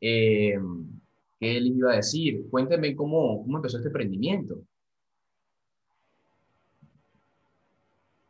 Eh, 0.00 0.56
¿Qué 1.40 1.60
les 1.60 1.76
iba 1.76 1.92
a 1.92 1.96
decir? 1.96 2.48
Cuéntenme 2.50 2.94
cómo, 2.94 3.42
cómo 3.42 3.56
empezó 3.56 3.78
este 3.78 3.88
emprendimiento. 3.88 4.60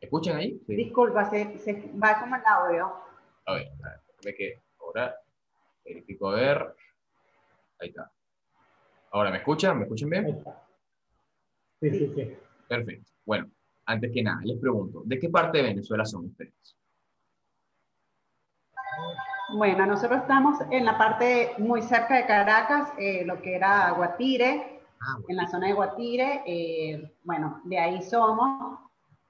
¿Escuchan 0.01 0.37
ahí? 0.37 0.59
Disculpa, 0.67 1.29
se, 1.29 1.59
se 1.59 1.93
va 2.03 2.21
como 2.21 2.37
el 2.37 2.43
audio. 2.47 3.05
A 3.47 3.55
ver, 3.55 3.69
ve 4.25 4.35
que 4.35 4.63
ahora 4.81 5.15
verifico 5.85 6.31
a 6.31 6.35
ver. 6.35 6.77
Ahí 7.79 7.89
está. 7.89 8.11
Ahora, 9.11 9.31
¿me 9.31 9.39
escuchan? 9.39 9.79
¿Me 9.79 9.85
escuchan 9.85 10.11
bien? 10.11 10.45
Sí, 11.81 11.91
sí, 11.91 12.13
sí. 12.15 12.37
Perfecto. 12.69 13.11
Bueno, 13.25 13.51
antes 13.87 14.11
que 14.13 14.23
nada, 14.23 14.41
les 14.45 14.59
pregunto, 14.59 15.03
¿de 15.05 15.19
qué 15.19 15.29
parte 15.29 15.59
de 15.59 15.65
Venezuela 15.65 16.05
son 16.05 16.27
ustedes? 16.27 16.77
Bueno, 19.53 19.87
nosotros 19.87 20.23
estamos 20.23 20.59
en 20.71 20.85
la 20.85 20.97
parte 20.97 21.53
muy 21.59 21.83
cerca 21.83 22.17
de 22.17 22.27
Caracas, 22.27 22.93
eh, 22.99 23.25
lo 23.25 23.41
que 23.43 23.55
era 23.55 23.91
Guatire, 23.93 24.81
ah, 25.01 25.19
en 25.29 25.37
la 25.37 25.47
zona 25.47 25.69
de 25.69 25.75
Guatire. 25.75 26.43
Eh, 26.47 27.13
bueno, 27.23 27.61
de 27.65 27.79
ahí 27.79 28.03
somos. 28.03 28.81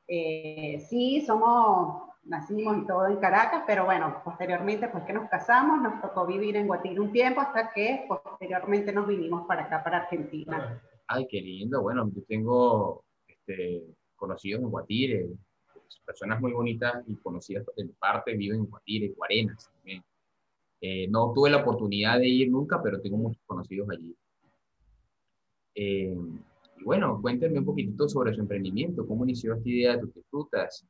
Eh, 0.06 0.85
sí, 0.88 1.21
somos 1.26 2.04
nacimos 2.26 2.78
y 2.78 2.87
todo 2.87 3.07
en 3.09 3.16
Caracas, 3.16 3.64
pero 3.66 3.85
bueno, 3.85 4.21
posteriormente, 4.25 4.88
pues 4.88 5.04
que 5.04 5.12
nos 5.12 5.28
casamos, 5.28 5.83
nos 5.83 6.00
tocó 6.00 6.26
vivir 6.26 6.57
en 6.57 6.66
Guatire 6.66 7.00
un 7.00 7.12
tiempo 7.12 7.40
hasta 7.40 7.73
que 7.73 8.07
posteriormente 8.09 8.93
nos 8.93 9.07
vinimos 9.07 9.47
para 9.47 9.64
acá, 9.64 9.83
para 9.83 9.99
Argentina. 9.99 10.81
Ay, 11.07 11.26
qué 11.28 11.40
lindo. 11.40 11.83
Bueno, 11.83 12.11
yo 12.14 12.23
tengo 12.25 13.04
este, 13.26 13.83
conocidos 14.16 14.62
en 14.62 14.71
Guatire, 14.71 15.28
personas 16.04 16.40
muy 16.40 16.52
bonitas 16.52 17.02
y 17.07 17.16
conocidas 17.16 17.64
en 17.76 17.93
parte 17.95 18.35
viven 18.37 18.61
en 18.61 18.66
Guatire, 18.66 19.09
Guarenas 19.16 19.71
también. 19.75 20.02
Eh, 20.81 21.09
no 21.09 21.33
tuve 21.35 21.50
la 21.50 21.59
oportunidad 21.59 22.19
de 22.19 22.28
ir 22.28 22.50
nunca, 22.50 22.83
pero 22.83 23.00
tengo 23.00 23.16
muchos 23.16 23.43
conocidos 23.47 23.88
allí. 23.90 24.14
Eh, 25.75 26.16
y 26.78 26.85
bueno, 26.85 27.21
cuéntenme 27.21 27.59
un 27.59 27.64
poquitito 27.64 28.09
sobre 28.09 28.35
su 28.35 28.40
emprendimiento, 28.40 29.07
cómo 29.07 29.25
inició 29.25 29.54
esta 29.54 29.69
idea 29.69 29.97
de 29.97 30.07
tus 30.07 30.25
frutas, 30.26 30.87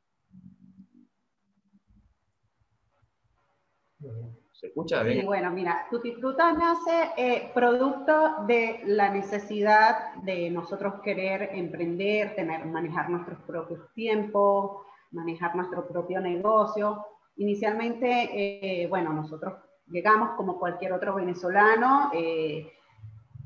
¿Se 4.53 4.69
escucha 4.69 5.03
bien? 5.03 5.27
Bueno, 5.27 5.51
mira, 5.51 5.87
Tutti 5.91 6.13
Fruta 6.13 6.53
nace 6.53 7.11
eh, 7.17 7.51
producto 7.53 8.45
de 8.47 8.83
la 8.87 9.11
necesidad 9.11 10.15
de 10.23 10.49
nosotros 10.49 10.95
querer 11.03 11.51
emprender, 11.53 12.35
tener, 12.37 12.65
manejar 12.67 13.11
nuestros 13.11 13.41
propios 13.41 13.93
tiempos, 13.95 14.83
manejar 15.11 15.57
nuestro 15.57 15.87
propio 15.89 16.21
negocio. 16.21 17.05
Inicialmente, 17.37 18.31
eh, 18.33 18.87
bueno, 18.87 19.13
nosotros 19.13 19.55
llegamos 19.89 20.31
como 20.37 20.59
cualquier 20.59 20.93
otro 20.93 21.17
venezolano, 21.17 22.11
eh, 22.15 22.73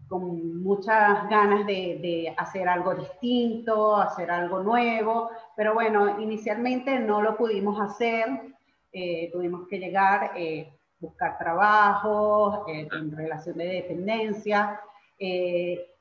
con 0.08 0.62
muchas 0.62 1.28
ganas 1.28 1.66
de, 1.66 1.98
de, 2.00 2.34
hacer 2.36 2.68
algo 2.68 2.94
distinto, 2.94 3.96
hacer 3.96 4.30
algo 4.30 4.62
nuevo, 4.62 5.30
pero 5.56 5.74
bueno, 5.74 6.20
inicialmente 6.20 6.98
no 6.98 7.22
lo 7.22 7.36
pudimos 7.36 7.78
hacer 7.80 8.57
eh, 9.00 9.30
tuvimos 9.30 9.68
que 9.68 9.78
llegar, 9.78 10.32
eh, 10.34 10.72
buscar 10.98 11.38
trabajo, 11.38 12.64
eh, 12.66 12.88
en 12.90 13.16
relación 13.16 13.56
de 13.56 13.66
dependencia, 13.66 14.80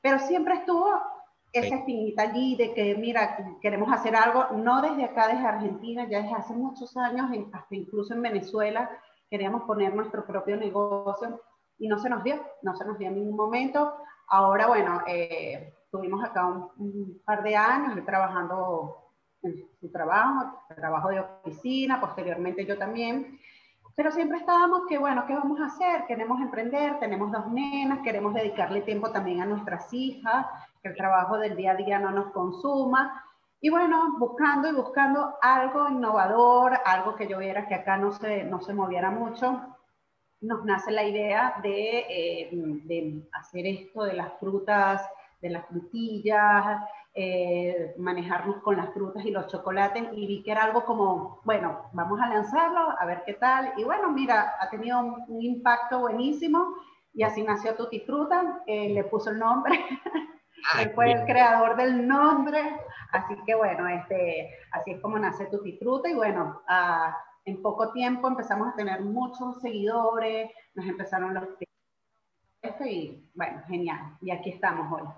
pero 0.02 0.18
siempre 0.18 0.54
estuvo 0.54 0.88
esa 1.52 1.76
espinita 1.76 2.22
allí 2.22 2.56
de 2.56 2.74
que, 2.74 2.96
mira, 2.96 3.56
queremos 3.60 3.92
hacer 3.92 4.16
algo, 4.16 4.46
no 4.56 4.82
desde 4.82 5.04
acá, 5.04 5.28
desde 5.28 5.46
Argentina, 5.46 6.08
ya 6.08 6.22
desde 6.22 6.34
hace 6.34 6.54
muchos 6.54 6.96
años, 6.96 7.30
hasta 7.52 7.74
incluso 7.76 8.14
en 8.14 8.22
Venezuela, 8.22 8.90
queríamos 9.30 9.62
poner 9.62 9.94
nuestro 9.94 10.26
propio 10.26 10.56
negocio 10.56 11.40
y 11.78 11.86
no 11.86 11.98
se 11.98 12.10
nos 12.10 12.24
dio, 12.24 12.42
no 12.62 12.74
se 12.74 12.84
nos 12.84 12.98
dio 12.98 13.08
en 13.08 13.14
ningún 13.14 13.36
momento. 13.36 13.94
Ahora, 14.28 14.66
bueno, 14.66 15.02
tuvimos 15.92 16.24
acá 16.24 16.46
un, 16.46 16.68
un, 16.78 17.22
par 17.24 17.44
de 17.44 17.54
años 17.54 18.04
trabajando 18.04 19.07
en 19.42 19.64
su 19.80 19.90
trabajo, 19.90 20.62
trabajo 20.74 21.08
de 21.08 21.20
oficina, 21.20 22.00
posteriormente 22.00 22.66
yo 22.66 22.76
también. 22.76 23.38
Pero 23.94 24.12
siempre 24.12 24.38
estábamos 24.38 24.82
que, 24.88 24.96
bueno, 24.96 25.24
¿qué 25.26 25.34
vamos 25.34 25.60
a 25.60 25.66
hacer? 25.66 26.06
Queremos 26.06 26.40
emprender, 26.40 26.98
tenemos 27.00 27.32
dos 27.32 27.48
nenas, 27.48 28.00
queremos 28.00 28.32
dedicarle 28.32 28.82
tiempo 28.82 29.10
también 29.10 29.40
a 29.40 29.46
nuestras 29.46 29.92
hijas, 29.92 30.46
que 30.82 30.90
el 30.90 30.96
trabajo 30.96 31.36
del 31.36 31.56
día 31.56 31.72
a 31.72 31.76
día 31.76 31.98
no 31.98 32.12
nos 32.12 32.32
consuma. 32.32 33.24
Y 33.60 33.70
bueno, 33.70 34.14
buscando 34.18 34.68
y 34.68 34.72
buscando 34.72 35.34
algo 35.42 35.88
innovador, 35.88 36.78
algo 36.84 37.16
que 37.16 37.26
yo 37.26 37.38
viera 37.38 37.66
que 37.66 37.74
acá 37.74 37.96
no 37.96 38.12
se, 38.12 38.44
no 38.44 38.60
se 38.60 38.72
moviera 38.72 39.10
mucho, 39.10 39.60
nos 40.40 40.64
nace 40.64 40.92
la 40.92 41.02
idea 41.02 41.56
de, 41.60 42.06
eh, 42.08 42.50
de 42.52 43.28
hacer 43.32 43.66
esto 43.66 44.04
de 44.04 44.12
las 44.12 44.32
frutas, 44.38 45.02
de 45.40 45.50
las 45.50 45.66
frutillas, 45.66 46.82
eh, 47.20 47.96
manejarnos 47.98 48.62
con 48.62 48.76
las 48.76 48.94
frutas 48.94 49.24
y 49.24 49.32
los 49.32 49.48
chocolates 49.48 50.04
y 50.12 50.24
vi 50.28 50.40
que 50.44 50.52
era 50.52 50.62
algo 50.62 50.84
como, 50.84 51.40
bueno, 51.42 51.90
vamos 51.92 52.20
a 52.20 52.28
lanzarlo, 52.28 52.94
a 52.96 53.04
ver 53.06 53.24
qué 53.26 53.34
tal. 53.34 53.72
Y 53.76 53.82
bueno, 53.82 54.12
mira, 54.12 54.54
ha 54.60 54.70
tenido 54.70 55.00
un, 55.00 55.42
impacto 55.42 55.98
buenísimo 55.98 56.76
y 57.12 57.24
así 57.24 57.42
nació 57.42 57.74
Tutti 57.74 57.98
Fruta, 58.06 58.62
eh, 58.68 58.90
le 58.90 59.02
puso 59.02 59.30
el 59.30 59.40
nombre. 59.40 59.84
Ah, 60.72 60.82
Él 60.82 60.90
fue 60.92 61.12
el 61.12 61.24
creador 61.24 61.76
del 61.76 62.06
nombre, 62.06 62.60
así 63.12 63.36
que 63.46 63.54
bueno, 63.54 63.88
este, 63.88 64.50
así 64.72 64.90
es 64.90 65.00
como 65.00 65.16
nace 65.16 65.46
Tutti 65.46 65.78
Fruta 65.78 66.08
y 66.08 66.14
bueno, 66.14 66.62
en 67.44 67.62
poco 67.62 67.92
tiempo 67.92 68.26
empezamos 68.26 68.68
a 68.68 68.74
tener 68.74 69.00
muchos 69.00 69.60
seguidores, 69.60 70.50
nos 70.74 70.86
empezaron 70.86 71.32
los 71.32 71.44
y 72.84 73.30
bueno, 73.34 73.62
genial, 73.68 74.16
y 74.20 74.32
aquí 74.32 74.50
estamos 74.50 74.92
hoy. 74.92 75.08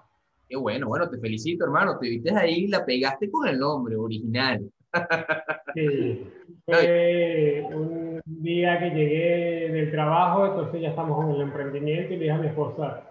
Qué 0.50 0.57
bueno, 0.57 0.88
bueno, 0.88 1.09
te 1.09 1.16
felicito, 1.19 1.64
hermano. 1.64 1.97
Te 1.97 2.09
viste 2.09 2.35
ahí 2.37 2.64
y 2.64 2.66
la 2.66 2.85
pegaste 2.85 3.30
con 3.30 3.47
el 3.47 3.59
nombre 3.59 3.95
original. 3.97 4.69
Sí, 5.73 6.26
fue 6.66 7.64
un 7.73 8.21
día 8.25 8.76
que 8.80 8.90
llegué 8.90 9.71
del 9.71 9.92
trabajo, 9.92 10.47
entonces 10.47 10.80
ya 10.80 10.88
estamos 10.88 11.25
en 11.25 11.30
el 11.37 11.42
emprendimiento 11.42 12.12
y 12.12 12.16
le 12.16 12.23
dije 12.25 12.33
a 12.33 12.38
mi 12.38 12.49
esposa, 12.49 13.09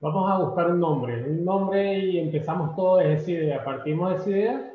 vamos 0.00 0.30
a 0.30 0.38
buscar 0.38 0.70
un 0.70 0.80
nombre, 0.80 1.22
un 1.22 1.44
nombre 1.44 1.98
y 1.98 2.18
empezamos 2.18 2.74
todo 2.74 2.96
desde 2.96 3.12
esa 3.12 3.30
idea, 3.30 3.62
partimos 3.64 4.10
de 4.10 4.16
esa 4.16 4.30
idea 4.30 4.72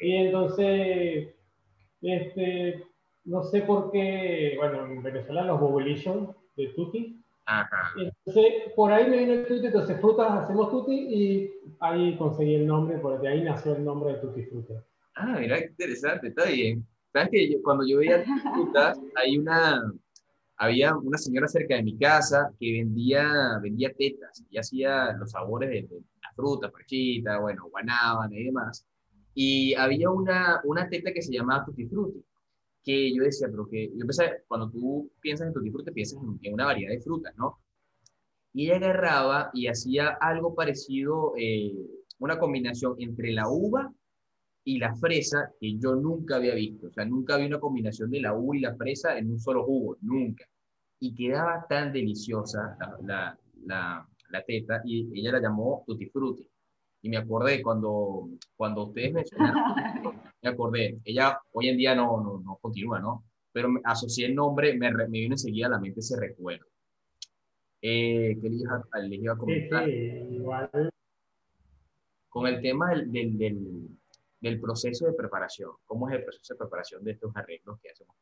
y 0.00 0.16
entonces, 0.16 1.36
este, 2.00 2.84
no 3.26 3.44
sé 3.44 3.62
por 3.62 3.92
qué, 3.92 4.56
bueno, 4.58 4.84
en 4.86 5.04
Venezuela 5.04 5.44
los 5.44 5.60
Bobulation 5.60 6.34
de 6.56 6.68
Entonces, 7.96 8.72
por 8.76 8.92
ahí 8.92 9.10
me 9.10 9.18
vino 9.18 9.32
el 9.32 9.46
tutti, 9.46 9.66
entonces 9.66 10.00
frutas 10.00 10.30
hacemos 10.30 10.70
tutti 10.70 10.94
y 10.94 11.50
ahí 11.80 12.16
conseguí 12.16 12.54
el 12.54 12.66
nombre, 12.66 12.98
porque 12.98 13.26
de 13.26 13.32
ahí 13.32 13.42
nació 13.42 13.76
el 13.76 13.84
nombre 13.84 14.12
de 14.12 14.18
tutti 14.20 14.44
fruta. 14.44 14.74
Ah, 15.14 15.36
mira 15.38 15.58
qué 15.58 15.66
interesante, 15.66 16.28
está 16.28 16.46
bien. 16.46 16.86
Sabes 17.12 17.28
que 17.30 17.60
cuando 17.62 17.86
yo 17.86 17.98
veía 17.98 18.24
frutas, 18.54 18.98
hay 19.16 19.36
una, 19.36 19.92
había 20.56 20.96
una 20.96 21.18
señora 21.18 21.46
cerca 21.48 21.74
de 21.74 21.82
mi 21.82 21.98
casa 21.98 22.52
que 22.58 22.72
vendía, 22.72 23.58
vendía 23.60 23.92
tetas 23.92 24.44
y 24.48 24.58
hacía 24.58 25.12
los 25.12 25.32
sabores 25.32 25.68
de, 25.68 25.82
la 26.22 26.32
fruta, 26.34 26.70
parchita, 26.70 27.38
bueno, 27.40 27.68
guanábana 27.70 28.34
y 28.34 28.44
demás. 28.44 28.86
Y 29.34 29.74
había 29.74 30.08
una, 30.10 30.60
una 30.64 30.88
teta 30.88 31.12
que 31.12 31.22
se 31.22 31.32
llamaba 31.32 31.64
Tutti 31.64 31.86
Frutti, 31.86 32.24
que 32.84 33.14
yo 33.14 33.22
decía, 33.22 33.48
pero 33.50 33.66
que 33.68 33.90
yo 33.94 34.06
pensé, 34.06 34.42
cuando 34.48 34.70
tú 34.70 35.10
piensas 35.20 35.48
en 35.48 35.52
Tutti 35.52 35.70
Frutti, 35.70 35.92
piensas 35.92 36.18
en, 36.42 36.52
una 36.52 36.66
variedad 36.66 36.92
de 36.92 37.00
frutas, 37.00 37.34
¿no? 37.36 37.58
Y 38.52 38.66
ella 38.66 38.76
agarraba 38.76 39.50
y 39.54 39.68
hacía 39.68 40.08
algo 40.20 40.54
parecido, 40.54 41.32
eh, 41.38 41.72
una 42.18 42.38
combinación 42.38 42.94
entre 42.98 43.32
la 43.32 43.48
uva 43.48 43.92
y 44.64 44.78
la 44.78 44.94
fresa 44.96 45.52
que 45.60 45.78
yo 45.78 45.94
nunca 45.94 46.36
había 46.36 46.54
visto. 46.54 46.88
O 46.88 46.92
sea, 46.92 47.04
nunca 47.04 47.34
había 47.34 47.46
una 47.48 47.60
combinación 47.60 48.10
de 48.10 48.20
la 48.20 48.34
uva 48.34 48.56
y 48.56 48.60
la 48.60 48.74
fresa 48.76 49.16
en 49.18 49.30
un 49.30 49.40
solo 49.40 49.64
jugo, 49.64 49.96
nunca. 50.02 50.44
Y 51.00 51.14
quedaba 51.14 51.66
tan 51.68 51.92
deliciosa 51.92 52.76
la, 53.04 53.38
la, 53.64 54.08
la, 54.30 54.44
teta 54.44 54.82
y 54.84 55.18
ella 55.18 55.32
la 55.32 55.40
llamó 55.40 55.82
Tutti 55.86 56.06
Frutti. 56.06 56.48
Y 57.02 57.08
me 57.08 57.16
acordé 57.16 57.62
cuando, 57.62 58.28
cuando 58.56 58.84
ustedes 58.84 59.12
mencionaron, 59.14 60.20
me 60.40 60.48
acordé, 60.48 60.98
ella 61.04 61.40
hoy 61.52 61.68
en 61.68 61.76
día 61.76 61.94
no, 61.94 62.22
no, 62.22 62.40
no 62.40 62.58
continúa, 62.60 63.00
¿no? 63.00 63.24
Pero 63.52 63.68
me 63.68 63.80
asocié 63.84 64.26
el 64.26 64.34
nombre, 64.34 64.76
me, 64.78 64.90
me 64.92 65.06
vino 65.06 65.34
enseguida 65.34 65.66
a 65.66 65.70
la 65.70 65.80
mente 65.80 66.00
ese 66.00 66.18
recuerdo. 66.18 66.66
Eh, 67.82 68.38
¿Qué 68.40 68.48
les 68.48 68.60
iba, 68.62 69.32
a 69.32 69.36
comentar? 69.36 69.84
Sí, 69.84 69.90
igual. 70.30 70.70
Con 72.28 72.46
el 72.46 72.62
tema 72.62 72.90
del, 72.90 73.12
del 73.12 73.88
del 74.42 74.60
proceso 74.60 75.06
de 75.06 75.12
preparación. 75.12 75.70
¿Cómo 75.86 76.10
es 76.10 76.16
el 76.16 76.24
proceso 76.24 76.54
de 76.54 76.58
preparación 76.58 77.04
de 77.04 77.12
estos 77.12 77.34
arreglos 77.36 77.78
que 77.80 77.90
hacemos? 77.90 78.16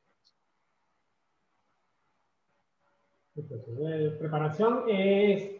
El 3.35 3.45
proceso 3.47 3.83
de 3.83 4.11
preparación 4.11 4.85
es, 4.89 5.60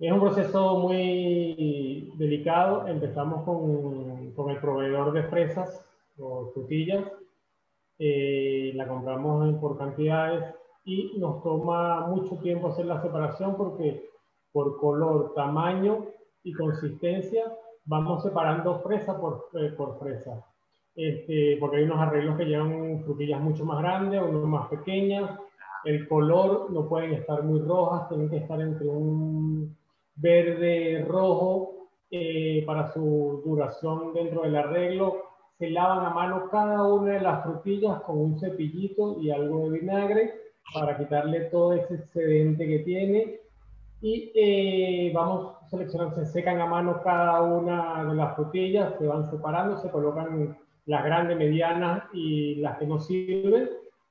es 0.00 0.12
un 0.12 0.20
proceso 0.20 0.78
muy 0.78 2.10
delicado. 2.16 2.88
Empezamos 2.88 3.44
con, 3.44 4.32
con 4.32 4.50
el 4.50 4.58
proveedor 4.58 5.12
de 5.12 5.24
fresas 5.24 5.86
o 6.18 6.50
frutillas. 6.54 7.04
Eh, 7.98 8.72
la 8.74 8.88
compramos 8.88 9.54
por 9.60 9.76
cantidades 9.76 10.54
y 10.86 11.18
nos 11.18 11.42
toma 11.42 12.06
mucho 12.06 12.38
tiempo 12.38 12.68
hacer 12.68 12.86
la 12.86 13.02
separación 13.02 13.56
porque 13.58 14.08
por 14.52 14.78
color, 14.78 15.34
tamaño 15.34 16.06
y 16.42 16.54
consistencia 16.54 17.44
vamos 17.84 18.22
separando 18.22 18.80
fresa 18.80 19.20
por, 19.20 19.48
eh, 19.52 19.74
por 19.76 19.98
fresa. 19.98 20.46
Este, 20.96 21.58
porque 21.60 21.76
hay 21.76 21.84
unos 21.84 22.00
arreglos 22.00 22.38
que 22.38 22.46
llevan 22.46 23.02
frutillas 23.04 23.40
mucho 23.40 23.66
más 23.66 23.82
grandes, 23.82 24.22
unos 24.22 24.46
más 24.46 24.68
pequeñas. 24.68 25.38
El 25.84 26.08
color 26.08 26.70
no 26.70 26.88
pueden 26.88 27.12
estar 27.12 27.42
muy 27.42 27.60
rojas, 27.60 28.08
tienen 28.08 28.30
que 28.30 28.38
estar 28.38 28.60
entre 28.62 28.88
un 28.88 29.76
verde 30.20 31.04
rojo 31.06 31.88
eh, 32.10 32.62
para 32.66 32.92
su 32.92 33.42
duración 33.44 34.12
dentro 34.14 34.42
del 34.42 34.56
arreglo. 34.56 35.22
Se 35.58 35.70
lavan 35.70 36.06
a 36.06 36.10
mano 36.10 36.48
cada 36.50 36.84
una 36.84 37.14
de 37.14 37.20
las 37.20 37.42
frutillas 37.42 38.00
con 38.02 38.18
un 38.18 38.38
cepillito 38.38 39.20
y 39.20 39.30
algo 39.30 39.70
de 39.70 39.80
vinagre 39.80 40.34
para 40.72 40.96
quitarle 40.96 41.40
todo 41.46 41.72
ese 41.74 41.94
excedente 41.94 42.66
que 42.66 42.78
tiene 42.80 43.40
y 44.02 44.32
eh, 44.34 45.12
vamos 45.14 45.56
seleccionando, 45.68 46.16
se 46.16 46.26
secan 46.26 46.60
a 46.60 46.66
mano 46.66 47.02
cada 47.02 47.42
una 47.42 48.04
de 48.04 48.14
las 48.14 48.34
frutillas, 48.34 48.94
se 48.98 49.06
van 49.06 49.30
separando, 49.30 49.76
se 49.76 49.90
colocan 49.90 50.56
las 50.86 51.04
grandes, 51.04 51.36
medianas 51.36 52.04
y 52.14 52.56
las 52.56 52.78
que 52.78 52.86
no 52.86 52.98
sirven. 52.98 53.68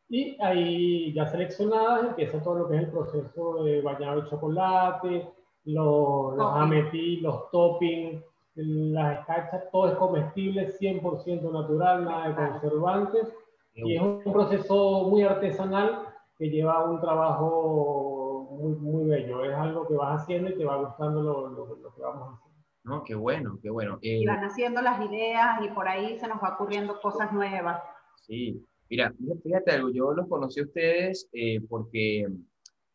Y 0.07 0.37
ahí 0.41 1.13
ya 1.13 1.27
seleccionadas 1.27 2.09
empieza 2.09 2.41
todo 2.41 2.59
lo 2.59 2.69
que 2.69 2.75
es 2.77 2.83
el 2.83 2.91
proceso 2.91 3.63
de 3.63 3.81
bañado 3.81 4.21
de 4.21 4.29
chocolate, 4.29 5.27
los, 5.65 6.35
los 6.35 6.53
ametí, 6.55 7.17
los 7.17 7.49
toppings, 7.51 8.23
las 8.55 9.19
escarchas, 9.19 9.69
todo 9.71 9.89
es 9.89 9.95
comestible, 9.95 10.67
100% 10.67 11.51
natural, 11.51 12.05
nada 12.05 12.29
de 12.29 12.35
conservantes. 12.35 13.33
Y 13.73 13.95
es 13.95 14.01
un 14.01 14.21
proceso 14.33 15.07
muy 15.09 15.23
artesanal 15.23 16.07
que 16.37 16.49
lleva 16.49 16.89
un 16.89 16.99
trabajo 16.99 18.47
muy, 18.51 18.75
muy 18.75 19.09
bello. 19.09 19.45
Es 19.45 19.53
algo 19.55 19.87
que 19.87 19.93
vas 19.93 20.21
haciendo 20.21 20.49
y 20.49 20.57
te 20.57 20.65
va 20.65 20.77
gustando 20.77 21.21
lo, 21.21 21.47
lo, 21.49 21.93
que 21.93 22.01
vamos 22.01 22.33
haciendo. 22.33 22.59
No, 22.83 23.03
qué 23.03 23.15
bueno, 23.15 23.59
qué 23.61 23.69
bueno. 23.69 23.99
y 24.01 24.25
van 24.25 24.43
haciendo 24.43 24.81
las 24.81 24.99
ideas 25.05 25.61
y 25.63 25.69
por 25.69 25.87
ahí 25.87 26.17
se 26.17 26.27
nos 26.27 26.41
va 26.41 26.55
ocurriendo 26.55 26.99
cosas 27.01 27.31
nuevas. 27.31 27.81
Sí, 28.15 28.65
mira, 28.89 29.13
fíjate 29.43 29.71
algo, 29.71 29.89
yo 29.91 30.11
los 30.13 30.27
conocí 30.27 30.61
a 30.61 30.63
ustedes 30.63 31.29
eh, 31.33 31.59
porque 31.69 32.27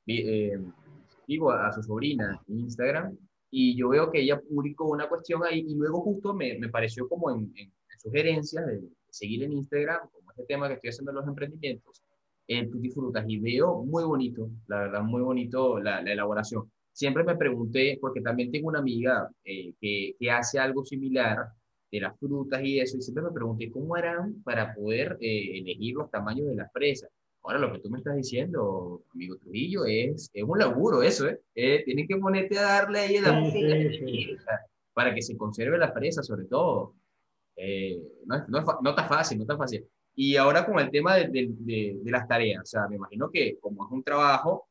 eh, 0.07 0.59
digo 1.27 1.51
a, 1.51 1.73
su 1.73 1.83
sobrina 1.83 2.41
en 2.49 2.61
Instagram 2.61 3.17
y 3.51 3.77
yo 3.77 3.89
veo 3.89 4.11
que 4.11 4.21
ella 4.21 4.41
publicó 4.41 4.87
una 4.87 5.09
cuestión 5.09 5.43
ahí 5.45 5.65
y 5.67 5.75
luego 5.75 6.01
justo 6.03 6.35
me, 6.35 6.59
me 6.59 6.69
pareció 6.69 7.09
como 7.09 7.31
en, 7.31 7.53
en, 7.57 7.73
sugerencias 7.99 8.67
de 8.67 8.83
seguir 9.09 9.45
en 9.45 9.53
Instagram, 9.53 10.09
como 10.13 10.31
este 10.33 10.45
tema 10.45 10.69
que 10.69 10.75
estoy 10.75 10.91
haciendo 10.91 11.13
en 11.13 11.17
los 11.17 11.27
emprendimientos, 11.27 12.03
en 12.47 12.71
Tutti 12.71 12.91
Frutas 12.91 13.25
y 13.27 13.39
veo 13.39 13.83
muy 13.83 14.05
bonito, 14.05 14.51
la 14.67 14.81
verdad, 14.81 15.03
muy 15.03 15.23
bonito 15.23 15.79
la, 15.81 16.01
elaboración. 16.01 16.71
Siempre 16.93 17.25
me 17.25 17.37
pregunté, 17.37 17.99
porque 18.01 18.21
también 18.21 18.53
tengo 18.53 18.69
una 18.69 18.81
amiga 18.81 19.29
eh, 19.45 19.73
que, 19.81 20.15
que, 20.19 20.31
hace 20.31 20.59
algo 20.59 20.85
similar 20.85 21.39
de 21.91 22.01
las 22.01 22.19
frutas 22.19 22.63
y 22.63 22.79
eso, 22.81 22.97
y 22.97 23.03
siempre 23.03 23.25
me 23.25 23.33
pregunté 23.33 23.71
cómo 23.71 23.97
eran 23.97 24.43
para 24.43 24.75
poder 24.75 25.17
eh, 25.21 25.59
elegir 25.59 25.95
los 25.95 26.11
tamaños 26.11 26.47
de 26.49 26.57
las 26.57 26.73
fresas. 26.73 27.11
Ahora, 27.45 27.59
lo 27.59 27.73
que 27.73 27.79
tú 27.81 27.91
me 27.91 27.99
estás 27.99 28.17
diciendo, 28.17 29.03
amigo 29.13 29.37
Trujillo, 29.37 29.85
es, 29.85 30.31
es 30.33 30.43
un 30.43 30.59
laburo 30.59 31.03
eso, 31.03 31.29
¿eh? 31.29 31.41
eh 31.55 31.83
tienes 31.85 32.09
que 32.09 32.17
ponerte 32.17 32.59
a 32.59 32.63
darle 32.63 33.01
ahí 33.01 33.17
el 33.17 34.39
para 34.95 35.15
que 35.15 35.21
se 35.21 35.37
conserve 35.37 35.77
la 35.77 35.93
fresa, 35.93 36.23
sobre 36.23 36.47
todo. 36.47 36.95
Eh, 37.57 38.01
no, 38.25 38.39
no, 38.49 38.65
no, 38.83 38.91
está 38.91 39.05
fácil, 39.05 39.39
no 39.39 39.45
está 39.45 39.59
fácil. 39.59 39.87
Y 40.15 40.37
ahora 40.37 40.65
con 40.65 40.79
el 40.79 40.91
tema 40.91 41.17
de, 41.17 41.29
de, 41.29 41.99
de, 42.03 42.11
las 42.11 42.27
tareas, 42.27 42.63
o 42.63 42.67
sea, 42.67 42.89
me 42.89 42.97
imagino 42.97 43.31
que 43.31 43.59
como 43.61 43.85
es 43.85 43.93
un 43.93 44.03
trabajo, 44.03 44.69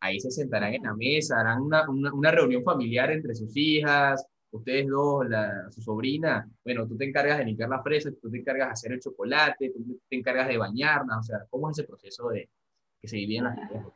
ahí 0.00 0.20
se 0.20 0.30
sentarán 0.30 0.74
en 0.74 0.82
la 0.82 0.94
mesa, 0.94 1.40
harán 1.40 1.62
una, 1.62 1.88
una, 1.88 2.30
reunión 2.32 2.64
familiar 2.64 3.10
entre 3.10 3.34
sus 3.34 3.56
hijas, 3.56 4.26
ustedes 4.50 4.88
dos, 4.88 5.28
la, 5.28 5.70
su 5.70 5.80
sobrina, 5.80 6.48
bueno, 6.64 6.86
tú 6.86 6.96
te 6.96 7.04
encargas 7.04 7.38
de 7.38 7.44
limpiar 7.44 7.68
la 7.68 7.82
fresa, 7.82 8.10
tú 8.20 8.30
te 8.30 8.38
encargas 8.38 8.68
de 8.68 8.72
hacer 8.72 8.92
el 8.92 9.00
chocolate, 9.00 9.70
tú 9.70 10.00
te 10.08 10.16
encargas 10.16 10.48
de 10.48 10.58
bañarla, 10.58 11.18
o 11.18 11.22
sea, 11.22 11.38
¿cómo 11.48 11.70
es 11.70 11.78
ese 11.78 11.86
proceso 11.86 12.28
de 12.28 12.48
que 13.00 13.08
se 13.08 13.16
divide 13.16 13.38
en 13.38 13.44
las 13.44 13.56
tareas? 13.56 13.86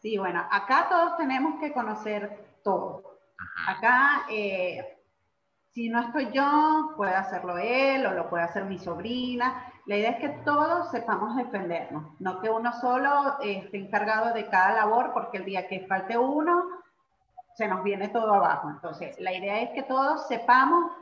Sí, 0.00 0.16
bueno, 0.16 0.46
acá 0.50 0.86
todos 0.88 1.16
tenemos 1.16 1.60
que 1.60 1.72
conocer 1.72 2.58
todo. 2.62 3.18
Acá 3.66 4.26
eh, 4.30 4.98
si 5.78 5.88
no 5.88 6.00
estoy 6.00 6.30
yo, 6.32 6.94
puede 6.96 7.14
hacerlo 7.14 7.56
él 7.56 8.04
o 8.06 8.12
lo 8.12 8.28
puede 8.28 8.42
hacer 8.42 8.64
mi 8.64 8.78
sobrina. 8.78 9.72
La 9.86 9.96
idea 9.96 10.10
es 10.10 10.20
que 10.20 10.40
todos 10.44 10.90
sepamos 10.90 11.36
defendernos, 11.36 12.20
no 12.20 12.40
que 12.40 12.50
uno 12.50 12.72
solo 12.72 13.38
esté 13.40 13.76
encargado 13.78 14.34
de 14.34 14.48
cada 14.48 14.72
labor, 14.72 15.12
porque 15.14 15.38
el 15.38 15.44
día 15.44 15.68
que 15.68 15.86
falte 15.86 16.18
uno, 16.18 16.64
se 17.58 17.66
nos 17.66 17.82
viene 17.82 18.08
todo 18.08 18.34
abajo. 18.34 18.70
Entonces, 18.70 19.18
la 19.18 19.34
idea 19.34 19.60
es 19.62 19.70
que 19.70 19.82
todos 19.82 20.28
sepamos 20.28 20.92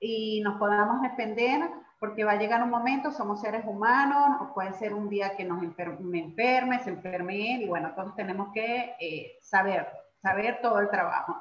y 0.00 0.40
nos 0.40 0.58
podamos 0.58 1.02
defender, 1.02 1.70
porque 2.00 2.24
va 2.24 2.32
a 2.32 2.38
llegar 2.38 2.62
un 2.62 2.70
momento, 2.70 3.10
somos 3.10 3.42
seres 3.42 3.66
humanos, 3.66 4.48
puede 4.54 4.72
ser 4.72 4.94
un 4.94 5.10
día 5.10 5.36
que 5.36 5.44
nos 5.44 5.60
me 6.00 6.20
enferme, 6.20 6.80
se 6.80 6.90
enferme 6.90 7.56
él, 7.56 7.62
y 7.62 7.68
bueno, 7.68 7.92
todos 7.94 8.14
tenemos 8.14 8.48
que 8.54 8.96
eh, 8.98 9.36
saber, 9.42 9.86
saber 10.22 10.58
todo 10.62 10.80
el 10.80 10.88
trabajo. 10.88 11.36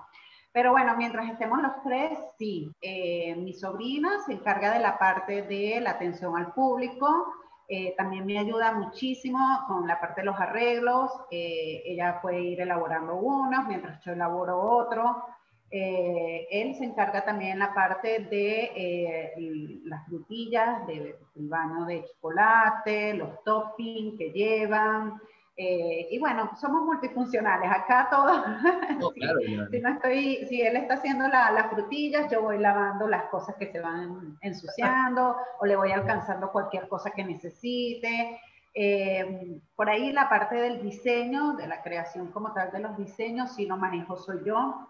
Pero 0.52 0.72
bueno, 0.72 0.94
mientras 0.98 1.30
estemos 1.30 1.62
los 1.62 1.82
tres, 1.82 2.20
sí. 2.38 2.70
Eh, 2.82 3.34
mi 3.38 3.54
sobrina 3.54 4.10
se 4.26 4.34
encarga 4.34 4.74
de 4.74 4.80
la 4.80 4.98
parte 4.98 5.44
de 5.44 5.80
la 5.80 5.92
atención 5.92 6.38
al 6.38 6.52
público. 6.52 7.34
Eh, 7.68 7.96
también 7.98 8.26
me 8.26 8.38
ayuda 8.38 8.74
muchísimo 8.74 9.40
con 9.68 9.88
la 9.88 10.00
parte 10.00 10.22
de 10.22 10.26
los 10.26 10.40
arreglos. 10.40 11.12
Eh, 11.32 11.82
ella 11.86 12.20
puede 12.22 12.42
ir 12.42 12.62
elaborando 12.62 13.16
unos 13.16 13.66
mientras 13.68 14.04
yo 14.04 14.14
elaboro 14.14 14.60
otro. 14.60 15.24
él 15.72 16.76
se 16.76 16.86
encarga 16.86 17.26
también 17.26 17.60
la 17.60 17.74
parte 17.74 18.20
de 18.20 19.82
las 19.84 20.06
frutillas, 20.06 20.86
del 20.88 21.16
baño 21.36 21.86
de 21.86 22.06
chocolate, 22.06 23.14
los 23.16 23.44
toppings 23.44 24.18
que 24.18 24.32
llevan. 24.32 25.20
Eh, 25.58 26.08
y 26.12 26.20
bueno, 26.20 26.52
somos 26.60 26.84
multifuncionales. 26.84 27.72
Acá 27.72 28.08
todos, 28.10 28.44
si, 29.72 29.80
no 29.80 29.90
estoy, 29.90 30.46
si 30.48 30.62
él 30.62 30.76
está 30.76 30.96
haciendo 30.96 31.28
las 31.28 31.70
frutillas, 31.70 32.30
yo 32.30 32.42
voy 32.42 32.60
lavando 32.60 33.08
las 33.08 33.26
cosas 33.26 33.56
que 33.56 33.72
se 33.72 33.80
van 33.80 34.38
ensuciando 34.42 35.38
o 35.60 35.66
le 35.66 35.76
voy 35.76 35.92
alcanzando 35.92 36.52
cualquier 36.52 36.88
cosa 36.90 37.12
que 37.12 37.24
necesite. 37.24 38.40
Eh, 38.74 39.62
por 39.78 39.90
ahí 39.90 40.12
la 40.12 40.28
parte 40.28 40.56
del 40.56 40.82
diseño, 40.82 41.54
de 41.54 41.68
la 41.68 41.82
creación 41.82 42.28
como 42.32 42.54
tal 42.54 42.72
de 42.74 42.80
los 42.80 42.98
diseños, 42.98 43.56
si 43.56 43.66
no 43.66 43.78
manejo 43.78 44.18
soy 44.18 44.40
yo. 44.46 44.90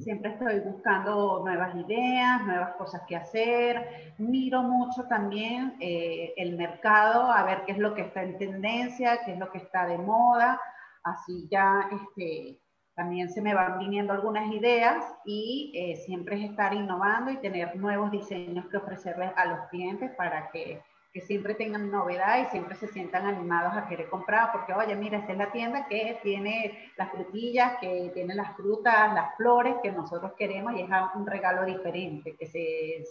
Siempre 0.00 0.32
estoy 0.32 0.58
buscando 0.60 1.42
nuevas 1.44 1.74
ideas, 1.76 2.44
nuevas 2.44 2.74
cosas 2.76 3.02
que 3.06 3.14
hacer. 3.14 4.14
Miro 4.18 4.62
mucho 4.62 5.04
también 5.04 5.76
eh, 5.78 6.34
el 6.36 6.56
mercado, 6.56 7.30
a 7.30 7.44
ver 7.44 7.64
qué 7.64 7.72
es 7.72 7.78
lo 7.78 7.94
que 7.94 8.02
está 8.02 8.22
en 8.24 8.36
tendencia, 8.36 9.24
qué 9.24 9.34
es 9.34 9.38
lo 9.38 9.52
que 9.52 9.58
está 9.58 9.86
de 9.86 9.98
moda. 9.98 10.60
Así 11.04 11.46
ya 11.48 11.88
este, 11.92 12.60
también 12.96 13.30
se 13.30 13.40
me 13.40 13.54
van 13.54 13.78
viniendo 13.78 14.12
algunas 14.12 14.52
ideas 14.52 15.04
y 15.24 15.72
eh, 15.76 15.96
siempre 16.04 16.42
es 16.42 16.50
estar 16.50 16.74
innovando 16.74 17.30
y 17.30 17.36
tener 17.36 17.76
nuevos 17.76 18.10
diseños 18.10 18.66
que 18.66 18.78
ofrecerles 18.78 19.30
a 19.36 19.44
los 19.44 19.68
clientes 19.68 20.10
para 20.16 20.50
que 20.50 20.82
que 21.14 21.20
siempre 21.20 21.54
tengan 21.54 21.92
novedad 21.92 22.44
y 22.44 22.50
siempre 22.50 22.74
se 22.74 22.88
sientan 22.88 23.24
animados 23.24 23.72
a 23.72 23.86
querer 23.86 24.08
comprar, 24.10 24.50
porque 24.50 24.72
oye, 24.72 24.96
mira, 24.96 25.18
esta 25.18 25.30
es 25.30 25.38
la 25.38 25.52
tienda 25.52 25.86
que 25.86 26.18
tiene 26.24 26.90
las 26.98 27.12
frutillas, 27.12 27.78
que 27.80 28.10
tiene 28.12 28.34
las 28.34 28.56
frutas, 28.56 29.14
las 29.14 29.36
flores 29.36 29.76
que 29.80 29.92
nosotros 29.92 30.32
queremos 30.36 30.74
y 30.74 30.80
es 30.80 30.88
un 31.14 31.24
regalo 31.24 31.64
diferente, 31.64 32.34
que 32.34 32.46
se 32.46 33.04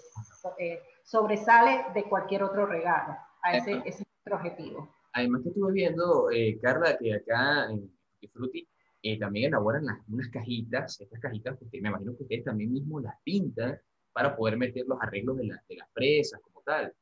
eh, 0.59 0.81
sobresale 1.05 1.85
de 1.93 2.03
cualquier 2.03 2.43
otro 2.43 2.65
regalo. 2.65 3.15
A 3.41 3.55
ese, 3.55 3.71
ese, 3.85 4.03
es 4.03 4.07
nuestro 4.25 4.35
objetivo. 4.35 4.93
Además 5.13 5.41
que 5.43 5.49
estuve 5.49 5.71
viendo, 5.71 6.29
eh, 6.29 6.59
Carla, 6.61 6.97
que 6.97 7.13
acá 7.13 7.71
en 7.71 7.89
Fruti 8.33 8.67
eh, 9.01 9.17
también 9.17 9.47
elaboran 9.47 9.85
las, 9.85 9.97
unas 10.09 10.27
cajitas, 10.27 10.99
estas 10.99 11.21
cajitas, 11.21 11.57
que 11.71 11.79
me 11.79 11.87
imagino 11.87 12.17
que 12.17 12.23
ustedes 12.23 12.43
también 12.43 12.73
mismos 12.73 13.01
las 13.01 13.15
pintan 13.23 13.79
para 14.11 14.35
poder 14.35 14.57
meter 14.57 14.83
los 14.87 15.01
arreglos 15.01 15.37
de, 15.37 15.43
de 15.69 15.75
las 15.77 15.89
fresas 15.93 16.41
como 16.41 16.61
tal. 16.63 16.93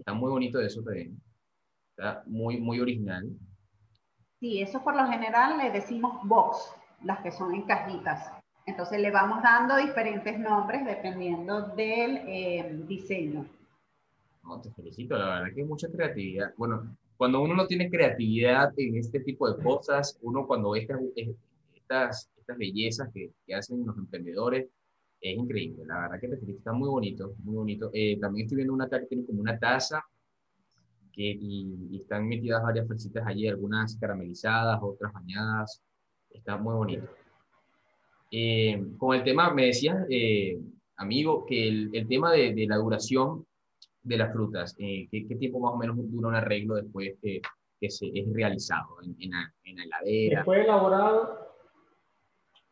Está 0.00 0.14
muy 0.14 0.30
bonito 0.30 0.58
eso 0.60 0.82
también. 0.82 1.20
Está 1.90 2.22
muy, 2.26 2.58
muy 2.58 2.80
original. 2.80 3.28
Sí, 4.40 4.62
eso 4.62 4.82
por 4.82 4.96
lo 4.96 5.06
general 5.06 5.58
le 5.58 5.70
decimos 5.70 6.20
box, 6.24 6.74
las 7.04 7.20
que 7.20 7.30
son 7.30 7.54
en 7.54 7.62
cajitas. 7.62 8.32
Entonces 8.64 8.98
le 8.98 9.10
vamos 9.10 9.42
dando 9.42 9.76
diferentes 9.76 10.38
nombres 10.38 10.86
dependiendo 10.86 11.68
del 11.76 12.16
eh, 12.26 12.82
diseño. 12.88 13.46
No, 14.42 14.58
te 14.62 14.70
felicito, 14.70 15.18
la 15.18 15.26
verdad 15.26 15.54
que 15.54 15.60
hay 15.60 15.66
mucha 15.66 15.88
creatividad. 15.88 16.54
Bueno, 16.56 16.96
cuando 17.18 17.42
uno 17.42 17.54
no 17.54 17.66
tiene 17.66 17.90
creatividad 17.90 18.72
en 18.78 18.96
este 18.96 19.20
tipo 19.20 19.52
de 19.52 19.62
cosas, 19.62 20.18
uno 20.22 20.46
cuando 20.46 20.70
ve 20.70 20.80
estas, 20.80 21.00
estas, 21.74 22.30
estas 22.38 22.56
bellezas 22.56 23.10
que, 23.12 23.30
que 23.46 23.54
hacen 23.54 23.84
los 23.84 23.98
emprendedores, 23.98 24.66
es 25.20 25.36
increíble, 25.36 25.84
la 25.86 26.00
verdad 26.00 26.20
que 26.20 26.28
felicito, 26.28 26.58
está 26.58 26.72
muy 26.72 26.88
bonito, 26.88 27.34
muy 27.44 27.56
bonito. 27.56 27.90
Eh, 27.92 28.18
también 28.18 28.46
estoy 28.46 28.56
viendo 28.56 28.72
una 28.72 28.88
que 28.88 29.06
tiene 29.06 29.26
como 29.26 29.40
una 29.40 29.58
taza 29.58 30.02
que, 31.12 31.36
y, 31.38 31.96
están 31.96 32.26
metidas 32.26 32.62
varias 32.62 32.86
fresitas 32.86 33.26
allí, 33.26 33.46
algunas 33.46 33.96
caramelizadas, 33.96 34.78
otras 34.82 35.12
bañadas, 35.12 35.82
está 36.30 36.56
muy 36.56 36.74
bonito. 36.74 37.06
Eh, 38.30 38.82
con 38.96 39.14
el 39.14 39.22
tema, 39.22 39.52
me 39.52 39.66
decías, 39.66 40.06
eh, 40.08 40.58
amigo, 40.96 41.44
que 41.44 41.68
el, 41.68 41.90
el 41.92 42.08
tema 42.08 42.32
de, 42.32 42.54
de, 42.54 42.66
la 42.66 42.76
duración 42.76 43.44
de 44.02 44.16
las 44.16 44.32
frutas, 44.32 44.74
¿qué, 44.74 45.06
¿qué, 45.10 45.36
tiempo 45.36 45.60
más 45.60 45.74
o 45.74 45.76
menos 45.76 45.96
dura 46.10 46.28
un 46.28 46.34
arreglo 46.34 46.76
después 46.76 47.14
que, 47.20 47.42
que 47.78 47.90
se 47.90 48.06
es 48.06 48.32
realizado 48.32 49.02
en, 49.02 49.16
en, 49.18 49.30
la, 49.32 49.52
en 49.64 49.76
la 49.76 49.84
heladera? 49.84 50.36
Después 50.38 50.64
elaborado, 50.64 51.49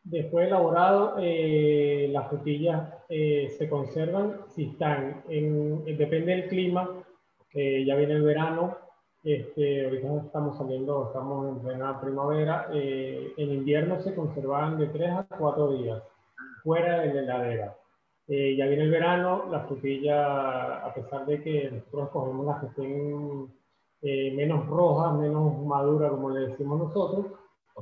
Después 0.09 0.47
elaborado, 0.47 1.17
eh, 1.19 2.09
las 2.11 2.29
frutillas 2.29 2.95
eh, 3.09 3.47
se 3.55 3.69
conservan 3.69 4.39
si 4.47 4.71
están 4.71 5.23
en, 5.29 5.85
depende 5.85 6.31
del 6.31 6.47
clima, 6.47 6.89
eh, 7.53 7.85
ya 7.85 7.95
viene 7.95 8.13
el 8.13 8.23
verano, 8.23 8.75
este, 9.23 9.85
ahorita 9.85 10.25
estamos 10.25 10.57
saliendo, 10.57 11.05
estamos 11.07 11.49
en 11.49 11.59
plena 11.59 12.01
primavera, 12.01 12.69
en 12.73 13.53
invierno 13.53 13.99
se 14.01 14.15
conservan 14.15 14.79
de 14.79 14.87
3 14.87 15.11
a 15.11 15.27
4 15.37 15.73
días 15.73 16.01
fuera 16.63 17.01
de 17.01 17.13
la 17.13 17.21
heladera. 17.21 17.77
ya 18.27 18.65
viene 18.65 18.83
el 18.83 18.91
verano, 18.91 19.45
las 19.51 19.67
frutillas, 19.67 20.17
a 20.17 20.91
pesar 20.95 21.27
de 21.27 21.43
que 21.43 21.69
nosotros 21.69 22.09
cogemos 22.09 22.45
las 22.47 22.59
que 22.61 22.67
estén 22.67 23.47
menos 24.35 24.65
rojas, 24.65 25.13
menos 25.19 25.55
maduras, 25.59 26.09
como 26.11 26.31
le 26.31 26.47
decimos 26.47 26.79
nosotros, 26.79 27.38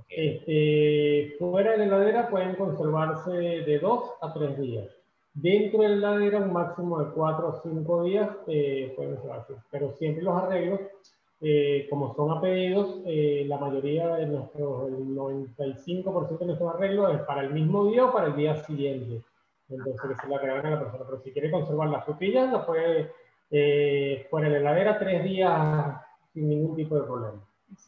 este, 0.10 1.36
fuera 1.40 1.72
de 1.72 1.78
la 1.80 1.86
heladera 1.86 2.30
pueden 2.30 2.56
conservarse 2.56 3.32
de 3.32 3.80
2 3.80 4.04
a 4.22 4.34
3 4.34 4.60
días. 4.60 4.86
Dentro 5.34 5.82
de 5.82 5.90
la 5.90 5.96
heladera 6.16 6.40
un 6.40 6.54
máximo 6.54 7.00
de 7.00 7.12
4 7.12 7.48
o 7.48 7.62
5 7.62 8.04
días 8.04 8.30
eh, 8.48 8.94
pueden 8.96 9.16
conservarse. 9.16 9.54
Pero 9.70 9.92
siempre 9.94 10.24
los 10.24 10.36
arreglos, 10.36 10.80
eh, 11.42 11.88
como 11.90 12.16
son 12.16 12.36
a 12.36 12.42
pedidos, 12.42 13.02
eh, 13.06 13.46
la 13.48 13.58
mayoría 13.58 14.16
de 14.16 14.26
nuestros, 14.26 14.88
el 14.88 15.16
95% 15.16 16.40
de 16.40 16.46
nuestros 16.48 16.76
arreglos 16.76 17.14
es 17.14 17.22
para 17.22 17.42
el 17.42 17.54
mismo 17.54 17.86
día 17.86 18.06
o 18.06 18.12
para 18.12 18.28
el 18.28 18.36
día 18.36 18.56
siguiente. 18.64 19.22
Entonces 19.70 20.18
se 20.22 20.28
la 20.28 20.40
regalan 20.40 20.66
a 20.66 20.72
la 20.72 20.80
persona. 20.80 21.04
Pero 21.06 21.22
si 21.22 21.32
quiere 21.32 21.52
conservar 21.52 21.90
las 21.90 22.06
frutillas, 22.06 22.52
lo 22.52 22.66
puede 22.66 23.12
fuera 24.30 24.50
de 24.50 24.60
la 24.60 24.72
heladera 24.72 25.00
3 25.00 25.24
días 25.24 26.02
sin 26.34 26.50
ningún 26.50 26.76
tipo 26.76 26.96
de 26.96 27.04
problema. 27.04 27.47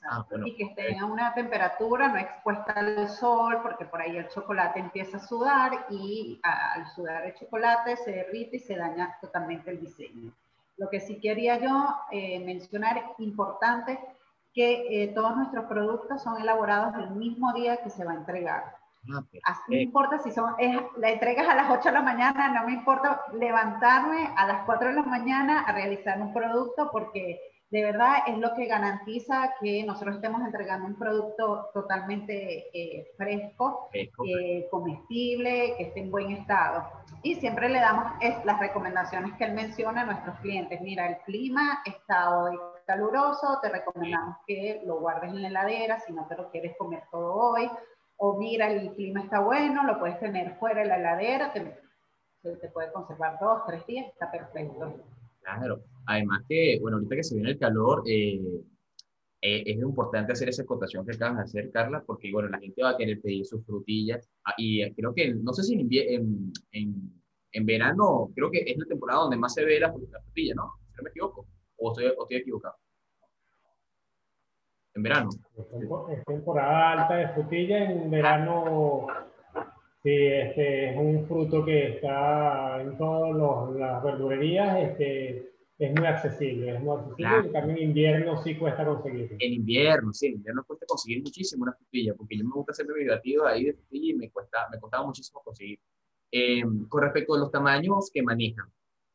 Ah, 0.09 0.25
y 0.45 0.55
que 0.55 0.63
esté 0.63 0.97
a 0.97 1.05
una 1.05 1.33
temperatura 1.33 2.09
no 2.09 2.17
expuesta 2.17 2.73
al 2.73 3.09
sol, 3.09 3.59
porque 3.61 3.85
por 3.85 4.01
ahí 4.01 4.17
el 4.17 4.27
chocolate 4.27 4.79
empieza 4.79 5.17
a 5.17 5.27
sudar 5.27 5.85
y 5.89 6.39
al 6.43 6.87
sudar 6.87 7.25
el 7.25 7.33
chocolate 7.35 7.95
se 7.97 8.11
derrite 8.11 8.57
y 8.57 8.59
se 8.59 8.75
daña 8.75 9.17
totalmente 9.21 9.71
el 9.71 9.79
diseño. 9.79 10.31
Lo 10.77 10.89
que 10.89 10.99
sí 10.99 11.19
quería 11.19 11.59
yo 11.59 11.95
eh, 12.11 12.39
mencionar, 12.39 13.13
importante, 13.19 13.99
que 14.53 15.03
eh, 15.03 15.07
todos 15.09 15.35
nuestros 15.35 15.65
productos 15.65 16.23
son 16.23 16.41
elaborados 16.41 16.95
el 16.95 17.11
mismo 17.11 17.53
día 17.53 17.77
que 17.77 17.89
se 17.89 18.03
va 18.03 18.13
a 18.13 18.15
entregar. 18.15 18.75
Ah, 19.13 19.23
Así 19.43 19.75
no 19.75 19.77
importa 19.77 20.19
si 20.19 20.31
son, 20.31 20.55
es, 20.59 20.77
la 20.97 21.11
entregas 21.11 21.47
a 21.47 21.55
las 21.55 21.69
8 21.69 21.89
de 21.89 21.91
la 21.91 22.01
mañana, 22.01 22.49
no 22.49 22.65
me 22.65 22.73
importa 22.73 23.21
levantarme 23.33 24.29
a 24.35 24.45
las 24.47 24.65
4 24.65 24.89
de 24.89 24.95
la 24.95 25.03
mañana 25.03 25.61
a 25.61 25.71
realizar 25.71 26.19
un 26.21 26.33
producto 26.33 26.89
porque 26.91 27.39
de 27.71 27.83
verdad 27.83 28.23
es 28.25 28.37
lo 28.37 28.55
que 28.55 28.65
garantiza 28.65 29.53
que 29.61 29.83
nosotros 29.83 30.15
estemos 30.15 30.41
entregando 30.41 30.87
un 30.87 30.97
producto 30.97 31.69
totalmente 31.71 32.67
eh, 32.73 33.11
fresco, 33.15 33.89
eh, 33.93 34.67
comestible, 34.71 35.75
que 35.77 35.83
esté 35.83 35.99
en 35.99 36.09
buen 36.09 36.31
estado. 36.31 36.89
Y 37.21 37.35
siempre 37.35 37.69
le 37.69 37.79
damos 37.79 38.13
las 38.43 38.59
recomendaciones 38.59 39.33
que 39.33 39.43
él 39.43 39.53
menciona 39.53 40.01
a 40.01 40.05
nuestros 40.05 40.39
clientes. 40.39 40.81
Mira, 40.81 41.07
el 41.09 41.17
clima 41.19 41.83
está 41.85 42.39
hoy 42.39 42.57
caluroso, 42.87 43.59
te 43.61 43.69
recomendamos 43.69 44.37
que 44.47 44.81
lo 44.85 44.99
guardes 44.99 45.29
en 45.29 45.43
la 45.43 45.49
heladera 45.49 45.99
si 45.99 46.11
no 46.11 46.25
te 46.27 46.37
lo 46.37 46.49
quieres 46.49 46.75
comer 46.75 47.03
todo 47.11 47.35
hoy. 47.35 47.69
O 48.17 48.37
mira, 48.37 48.71
el 48.71 48.95
clima 48.95 49.21
está 49.21 49.41
bueno, 49.41 49.83
lo 49.83 49.99
puedes 49.99 50.19
tener 50.19 50.57
fuera 50.57 50.81
de 50.81 50.87
la 50.87 50.97
heladera, 50.97 51.53
te, 51.53 51.61
te 52.41 52.67
puede 52.69 52.91
conservar 52.91 53.37
dos, 53.39 53.61
tres 53.67 53.85
días, 53.85 54.07
está 54.07 54.31
perfecto. 54.31 54.95
Claro. 55.43 55.79
Además 56.09 56.43
que, 56.49 56.79
bueno, 56.81 56.97
ahorita 56.97 57.17
que 57.17 57.23
se 57.23 57.35
viene 57.35 57.51
el 57.51 57.59
calor, 57.59 58.01
eh, 58.07 58.41
eh, 59.41 59.63
es 59.63 59.77
importante 59.77 60.33
hacer 60.33 60.49
esa 60.49 60.63
acotación 60.63 61.05
que 61.05 61.15
acabas 61.15 61.37
de 61.37 61.43
hacer, 61.43 61.71
Carla, 61.71 62.03
porque, 62.03 62.31
bueno, 62.31 62.49
la 62.49 62.57
gente 62.57 62.81
va 62.81 62.89
a 62.89 62.97
querer 62.97 63.21
pedir 63.21 63.45
sus 63.45 63.63
frutillas. 63.63 64.27
Ah, 64.43 64.55
y 64.57 64.91
creo 64.95 65.13
que, 65.13 65.35
no 65.35 65.53
sé 65.53 65.61
si 65.61 65.75
en, 65.75 66.51
en, 66.71 67.13
en, 67.51 67.65
verano, 67.65 68.31
creo 68.33 68.49
que 68.49 68.63
es 68.65 68.75
la 68.75 68.85
temporada 68.85 69.21
donde 69.21 69.37
más 69.37 69.53
se 69.53 69.63
ve 69.63 69.79
la, 69.79 69.93
frutilla, 69.93 70.55
¿no? 70.55 70.73
Si 70.89 70.97
no 70.97 71.03
me 71.03 71.09
equivoco. 71.11 71.45
¿O 71.77 71.91
estoy, 71.91 72.07
o 72.17 72.23
estoy 72.23 72.37
equivocado? 72.37 72.75
En 74.95 75.03
verano. 75.03 75.29
Es 76.11 76.25
temporada 76.25 77.03
alta 77.03 77.15
de 77.17 77.29
frutilla, 77.35 77.91
en 77.91 78.09
verano 78.09 79.05
Sí, 80.01 80.11
este 80.11 80.91
es 80.91 80.97
un 80.97 81.27
fruto 81.27 81.63
que 81.65 81.89
está 81.89 82.81
en 82.81 82.97
todas 82.97 83.75
las 83.75 84.01
verdurerías, 84.01 84.77
este, 84.79 85.49
es 85.79 85.95
muy 85.95 86.05
accesible, 86.05 86.75
es 86.75 86.81
muy 86.81 86.97
accesible, 86.97 87.49
también 87.53 87.77
en 87.77 87.83
invierno 87.85 88.43
sí 88.43 88.55
cuesta 88.55 88.85
conseguir. 88.85 89.37
En 89.39 89.53
invierno, 89.53 90.11
sí, 90.11 90.27
en 90.27 90.33
invierno 90.33 90.65
cuesta 90.65 90.85
conseguir 90.85 91.23
muchísimo 91.23 91.63
una 91.63 91.73
frutilla, 91.73 92.13
porque 92.15 92.37
yo 92.37 92.43
me 92.43 92.51
gusta 92.51 92.73
hacerme 92.73 92.95
mi 92.95 93.07
batido 93.07 93.47
ahí 93.47 93.63
de 93.63 93.73
frutilla 93.73 94.11
y 94.11 94.15
me, 94.15 94.29
cuesta, 94.29 94.67
me 94.69 94.77
costaba 94.77 95.05
muchísimo 95.05 95.41
conseguir. 95.41 95.79
Eh, 96.31 96.63
con 96.89 97.01
respecto 97.01 97.33
a 97.33 97.39
los 97.39 97.49
tamaños 97.49 98.11
que 98.13 98.21
manejan, 98.21 98.67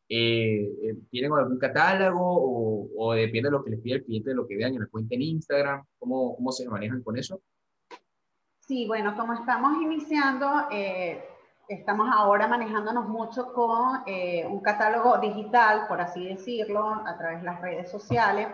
eh, 0.09 0.73
eh, 0.83 0.97
¿tienen 1.11 1.33
algún 1.33 1.59
catálogo 1.59 2.21
o, 2.21 2.89
o, 2.97 3.13
depende 3.13 3.49
de 3.49 3.53
lo 3.53 3.63
que 3.63 3.71
les 3.71 3.81
pide 3.81 3.97
el 3.97 4.05
cliente, 4.05 4.31
de 4.31 4.37
lo 4.37 4.47
que 4.47 4.57
vean 4.57 4.75
en 4.75 4.81
la 4.81 4.87
cuenta 4.87 5.15
en 5.15 5.23
Instagram? 5.23 5.85
¿Cómo, 5.99 6.35
cómo 6.35 6.51
se 6.51 6.67
manejan 6.67 7.03
con 7.03 7.19
eso? 7.19 7.43
Sí, 8.61 8.87
bueno, 8.87 9.15
como 9.15 9.35
estamos 9.35 9.83
iniciando, 9.83 10.47
eh, 10.73 11.23
estamos 11.69 12.09
ahora 12.13 12.47
manejándonos 12.47 13.09
mucho 13.09 13.53
con 13.53 14.03
eh, 14.07 14.47
un 14.47 14.61
catálogo 14.61 15.19
digital, 15.19 15.87
por 15.89 16.01
así 16.01 16.29
decirlo, 16.29 16.89
a 16.89 17.17
través 17.17 17.41
de 17.41 17.47
las 17.47 17.61
redes 17.61 17.91
sociales. 17.91 18.49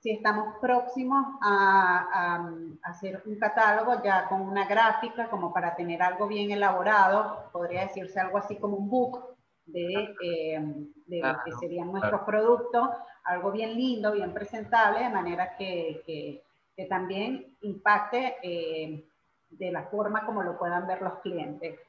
Si 0.00 0.10
estamos 0.10 0.56
próximos 0.60 1.24
a, 1.42 2.48
hacer 2.82 3.22
un 3.26 3.38
catálogo 3.38 4.02
ya 4.04 4.28
con 4.28 4.42
una 4.42 4.66
gráfica, 4.66 5.28
como 5.28 5.52
para 5.52 5.74
tener 5.74 6.02
algo 6.02 6.26
bien 6.26 6.50
elaborado, 6.50 7.50
podría 7.52 7.82
decirse 7.82 8.20
algo 8.20 8.38
así 8.38 8.56
como 8.56 8.76
un 8.76 8.88
book 8.88 9.36
de, 9.64 10.14
eh, 10.22 10.60
de 11.06 11.20
lo 11.20 11.38
que 11.44 11.52
serían 11.58 11.90
nuestros 11.90 12.20
productos, 12.22 12.90
algo 13.24 13.50
bien 13.50 13.74
lindo, 13.74 14.12
bien 14.12 14.32
presentable, 14.32 15.00
de 15.00 15.10
manera 15.10 15.56
que, 15.56 16.02
que, 16.06 16.42
también 16.88 17.56
impacte 17.62 18.36
de 18.42 19.72
la 19.72 19.84
forma 19.84 20.26
como 20.26 20.42
lo 20.42 20.58
puedan 20.58 20.86
ver 20.86 21.00
los 21.00 21.20
clientes. 21.20 21.80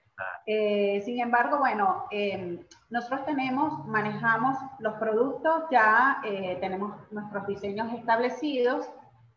Eh, 0.45 1.01
sin 1.03 1.19
embargo, 1.19 1.59
bueno, 1.59 2.05
em, 2.09 2.59
nosotros 2.89 3.25
tenemos, 3.25 3.85
manejamos 3.85 4.57
los 4.79 4.93
productos, 4.95 5.65
ya 5.69 6.21
eh, 6.23 6.57
tenemos 6.59 6.95
nuestros 7.11 7.45
diseños 7.47 7.91
establecidos, 7.93 8.89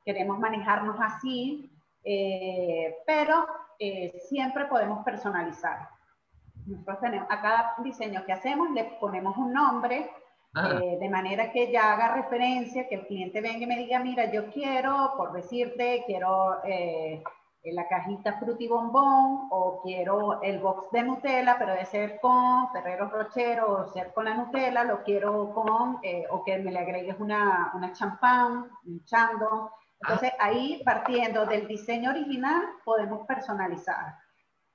queremos 0.04 0.38
manejarnos 0.38 0.96
así, 1.00 1.70
eh, 2.04 2.96
pero 3.06 3.46
siempre 4.28 4.66
podemos 4.66 5.02
personalizar. 5.04 5.88
Nosotros 6.66 7.00
tenemos, 7.00 7.26
a 7.30 7.40
cada 7.40 7.74
diseño 7.78 8.24
que 8.26 8.32
hacemos 8.32 8.70
le 8.72 8.84
ponemos 9.00 9.36
un 9.38 9.54
nombre, 9.54 10.10
de 10.52 11.08
manera 11.08 11.50
que 11.50 11.72
ya 11.72 11.94
haga 11.94 12.14
referencia, 12.14 12.88
que 12.88 12.96
el 12.96 13.06
cliente 13.06 13.40
venga 13.40 13.64
y 13.64 13.66
me 13.66 13.78
diga, 13.78 14.00
mira, 14.00 14.30
yo 14.30 14.50
quiero, 14.50 15.14
por 15.16 15.32
decirte, 15.32 16.02
quiero 16.06 16.58
la 17.64 17.86
cajita 17.88 18.38
frutibombón 18.38 19.48
o 19.50 19.80
quiero 19.82 20.40
el 20.42 20.60
box 20.60 20.90
de 20.92 21.02
Nutella, 21.02 21.56
pero 21.58 21.74
de 21.74 21.84
ser 21.84 22.18
con 22.20 22.70
Ferrero 22.72 23.08
Rochero 23.08 23.72
o 23.72 23.92
ser 23.92 24.12
con 24.12 24.24
la 24.24 24.34
Nutella, 24.34 24.84
lo 24.84 25.02
quiero 25.02 25.52
con, 25.52 25.98
eh, 26.02 26.24
o 26.30 26.42
que 26.42 26.58
me 26.58 26.72
le 26.72 26.78
agregues 26.78 27.16
una, 27.18 27.70
una 27.74 27.92
champán, 27.92 28.70
un 28.84 29.04
chando. 29.04 29.72
Entonces 30.00 30.32
ahí 30.38 30.80
partiendo 30.84 31.44
del 31.44 31.68
diseño 31.68 32.10
original 32.10 32.62
podemos 32.84 33.26
personalizar 33.26 34.16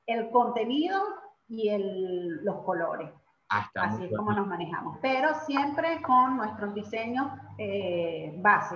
el 0.06 0.30
contenido 0.30 1.02
y 1.48 1.69
el, 1.69 2.43
los 2.43 2.63
colores. 2.63 3.10
Ah, 3.50 3.69
Así 3.76 4.06
es 4.06 4.15
como 4.15 4.32
nos 4.32 4.48
manejamos, 4.48 4.98
pero 5.02 5.34
siempre 5.45 6.02
con 6.02 6.38
nuestros 6.38 6.74
diseños 6.74 7.28
eh, 7.58 8.34
base 8.38 8.76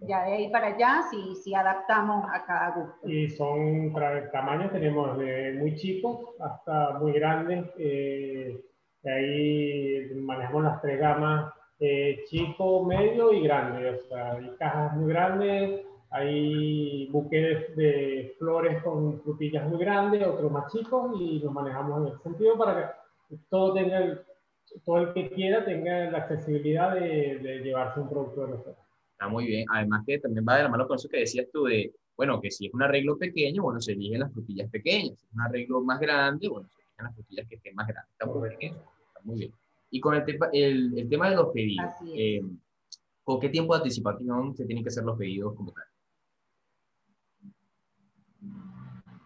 ya 0.00 0.24
de 0.24 0.32
ahí 0.32 0.50
para 0.50 0.68
allá 0.68 1.02
si, 1.10 1.34
si 1.36 1.54
adaptamos 1.54 2.24
a 2.32 2.44
cada 2.44 2.70
gusto. 2.70 3.08
Y 3.08 3.28
son 3.30 3.92
tamaños, 4.32 4.72
tenemos 4.72 5.18
de 5.18 5.56
muy 5.58 5.74
chicos 5.76 6.20
hasta 6.40 6.98
muy 6.98 7.12
grandes. 7.12 7.66
Eh, 7.78 8.60
ahí 9.04 10.10
manejamos 10.14 10.64
las 10.64 10.80
tres 10.80 10.98
gamas, 10.98 11.52
eh, 11.78 12.20
chico, 12.28 12.84
medio 12.84 13.32
y 13.32 13.42
grande. 13.42 13.90
O 13.90 13.98
sea, 14.08 14.32
hay 14.32 14.50
cajas 14.58 14.96
muy 14.96 15.12
grandes, 15.12 15.80
hay 16.10 17.08
buques 17.10 17.76
de 17.76 18.34
flores 18.38 18.82
con 18.82 19.20
frutillas 19.20 19.68
muy 19.68 19.78
grandes, 19.78 20.26
otros 20.26 20.50
más 20.50 20.72
chicos 20.72 21.12
y 21.20 21.40
nos 21.40 21.52
manejamos 21.52 22.00
en 22.00 22.14
ese 22.14 22.22
sentido 22.22 22.56
para 22.56 22.96
que 23.28 23.36
todo 23.48 23.74
tenga 23.74 24.18
todo 24.84 24.98
el 24.98 25.12
que 25.12 25.30
quiera 25.30 25.64
tenga 25.64 26.10
la 26.12 26.18
accesibilidad 26.18 26.94
de, 26.94 27.40
de 27.42 27.58
llevarse 27.58 27.98
un 27.98 28.08
producto 28.08 28.42
de 28.42 28.50
nosotros. 28.52 28.89
Está 29.20 29.28
muy 29.28 29.44
bien. 29.44 29.66
Además 29.70 30.02
que 30.06 30.18
también 30.18 30.46
va 30.48 30.56
de 30.56 30.62
la 30.62 30.70
mano 30.70 30.88
con 30.88 30.96
eso 30.96 31.06
que 31.06 31.18
decías 31.18 31.46
tú 31.52 31.64
de, 31.64 31.92
bueno, 32.16 32.40
que 32.40 32.50
si 32.50 32.68
es 32.68 32.72
un 32.72 32.82
arreglo 32.82 33.18
pequeño, 33.18 33.62
bueno, 33.62 33.78
se 33.78 33.92
eligen 33.92 34.20
las 34.20 34.32
frutillas 34.32 34.70
pequeñas. 34.70 35.18
Si 35.18 35.26
es 35.26 35.32
un 35.34 35.42
arreglo 35.42 35.82
más 35.82 36.00
grande, 36.00 36.48
bueno, 36.48 36.66
se 36.70 36.80
eligen 36.80 37.04
las 37.04 37.14
frutillas 37.14 37.46
que 37.46 37.56
estén 37.56 37.74
más 37.74 37.86
grandes. 37.86 38.10
Está 38.12 38.24
muy 38.24 38.48
bien 38.48 38.72
Está 38.72 39.20
muy 39.24 39.38
bien. 39.40 39.52
Y 39.90 40.00
con 40.00 40.14
el, 40.14 40.24
tema, 40.24 40.48
el, 40.54 40.98
el 40.98 41.08
tema 41.10 41.28
de 41.28 41.36
los 41.36 41.52
pedidos, 41.52 41.92
eh, 42.16 42.40
¿con 43.22 43.38
qué 43.40 43.50
tiempo 43.50 43.74
de 43.74 43.80
anticipación 43.80 44.56
se 44.56 44.64
tienen 44.64 44.82
que 44.82 44.88
hacer 44.88 45.04
los 45.04 45.18
pedidos 45.18 45.54
como 45.54 45.70
tal? 45.72 45.84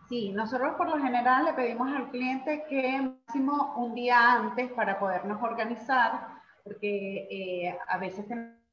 Sí, 0.09 0.33
nosotros 0.33 0.74
por 0.76 0.88
lo 0.88 0.98
general 0.98 1.44
le 1.44 1.52
pedimos 1.52 1.88
al 1.88 2.11
cliente 2.11 2.64
que 2.68 3.00
máximo 3.00 3.74
un 3.76 3.94
día 3.94 4.33
antes 4.33 4.72
para 4.72 4.98
podernos 4.98 5.40
organizar, 5.40 6.42
porque 6.64 7.28
eh, 7.30 7.78
a 7.87 7.98
veces 7.98 8.26
tenemos 8.26 8.63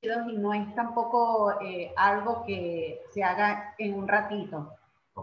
y 0.00 0.36
no 0.38 0.54
es 0.54 0.74
tampoco 0.74 1.60
eh, 1.60 1.92
algo 1.96 2.44
que 2.46 3.00
se 3.12 3.22
haga 3.22 3.74
en 3.78 3.94
un 3.94 4.06
ratito. 4.06 4.72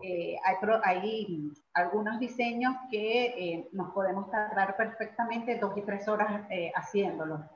Eh, 0.03 0.35
hay, 0.43 0.55
hay, 0.83 1.53
algunos 1.73 2.19
diseños 2.19 2.75
que 2.91 3.25
eh, 3.27 3.69
nos 3.71 3.93
podemos 3.93 4.29
tardar 4.29 4.75
perfectamente 4.75 5.57
dos 5.57 5.77
y 5.77 5.81
tres 5.83 6.07
horas 6.07 6.45
haciéndolo. 6.75 7.49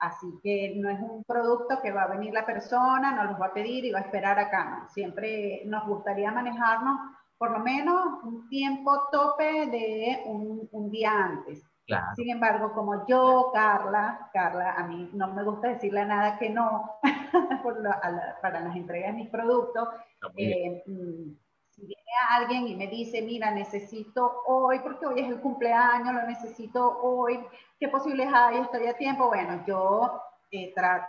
Así 0.00 0.26
que 0.42 0.74
no 0.76 0.90
es 0.90 0.98
un 0.98 1.22
producto 1.22 1.80
que 1.80 1.92
va 1.92 2.02
a 2.02 2.08
venir 2.08 2.32
la 2.32 2.44
persona, 2.44 3.12
nos 3.12 3.30
los 3.30 3.40
va 3.40 3.46
a 3.46 3.54
pedir 3.54 3.84
y 3.84 3.92
va 3.92 4.00
a 4.00 4.02
esperar 4.02 4.38
acá. 4.38 4.88
Siempre 4.90 5.62
nos 5.66 5.86
gustaría 5.86 6.32
manejarnos 6.32 6.98
por 7.38 7.52
lo 7.52 7.60
menos 7.60 8.22
un 8.24 8.48
tiempo 8.48 9.08
tope 9.12 9.66
de 9.66 10.22
un, 10.26 10.68
un 10.72 10.90
día 10.90 11.12
antes. 11.12 11.69
Sin 12.14 12.30
embargo, 12.30 12.72
como 12.72 13.06
yo, 13.06 13.50
Carla, 13.52 14.30
Carla, 14.32 14.74
a 14.74 14.86
mí 14.86 15.10
no 15.12 15.34
me 15.34 15.42
gusta 15.42 15.68
decirle 15.68 16.04
nada 16.04 16.38
que 16.38 16.48
no 16.48 16.98
para 18.42 18.60
las 18.60 18.76
entregas 18.76 19.12
de 19.12 19.22
mis 19.22 19.28
productos. 19.28 19.88
Eh, 20.36 20.82
mm, 20.86 21.32
si 21.70 21.86
viene 21.86 22.12
alguien 22.30 22.68
y 22.68 22.76
me 22.76 22.86
dice, 22.86 23.22
mira, 23.22 23.50
necesito 23.50 24.42
hoy, 24.46 24.78
porque 24.80 25.06
hoy 25.06 25.20
es 25.20 25.28
el 25.28 25.40
cumpleaños, 25.40 26.14
lo 26.14 26.22
necesito 26.26 27.00
hoy, 27.02 27.40
¿qué 27.78 27.88
posibilidades 27.88 28.34
hay? 28.34 28.62
Estoy 28.62 28.86
a 28.86 28.96
tiempo. 28.96 29.28
Bueno, 29.28 29.64
yo 29.66 30.22
eh, 30.50 30.72
trato 30.74 31.08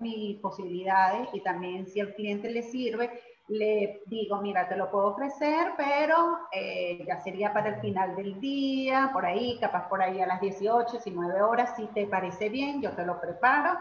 mis 0.00 0.38
posibilidades 0.38 1.28
y 1.32 1.40
también 1.40 1.86
si 1.86 2.00
al 2.00 2.14
cliente 2.14 2.50
le 2.50 2.62
sirve, 2.62 3.20
le 3.48 4.02
digo, 4.06 4.40
mira, 4.42 4.68
te 4.68 4.76
lo 4.76 4.90
puedo 4.90 5.08
ofrecer, 5.08 5.72
pero 5.76 6.38
eh, 6.52 7.02
ya 7.06 7.18
sería 7.20 7.52
para 7.52 7.70
el 7.70 7.80
final 7.80 8.14
del 8.14 8.38
día, 8.40 9.10
por 9.12 9.24
ahí, 9.24 9.58
capaz 9.58 9.88
por 9.88 10.02
ahí 10.02 10.20
a 10.20 10.26
las 10.26 10.40
18, 10.40 10.92
19 10.92 11.42
horas, 11.42 11.74
si 11.76 11.86
te 11.86 12.06
parece 12.06 12.50
bien, 12.50 12.82
yo 12.82 12.92
te 12.92 13.06
lo 13.06 13.20
preparo, 13.20 13.78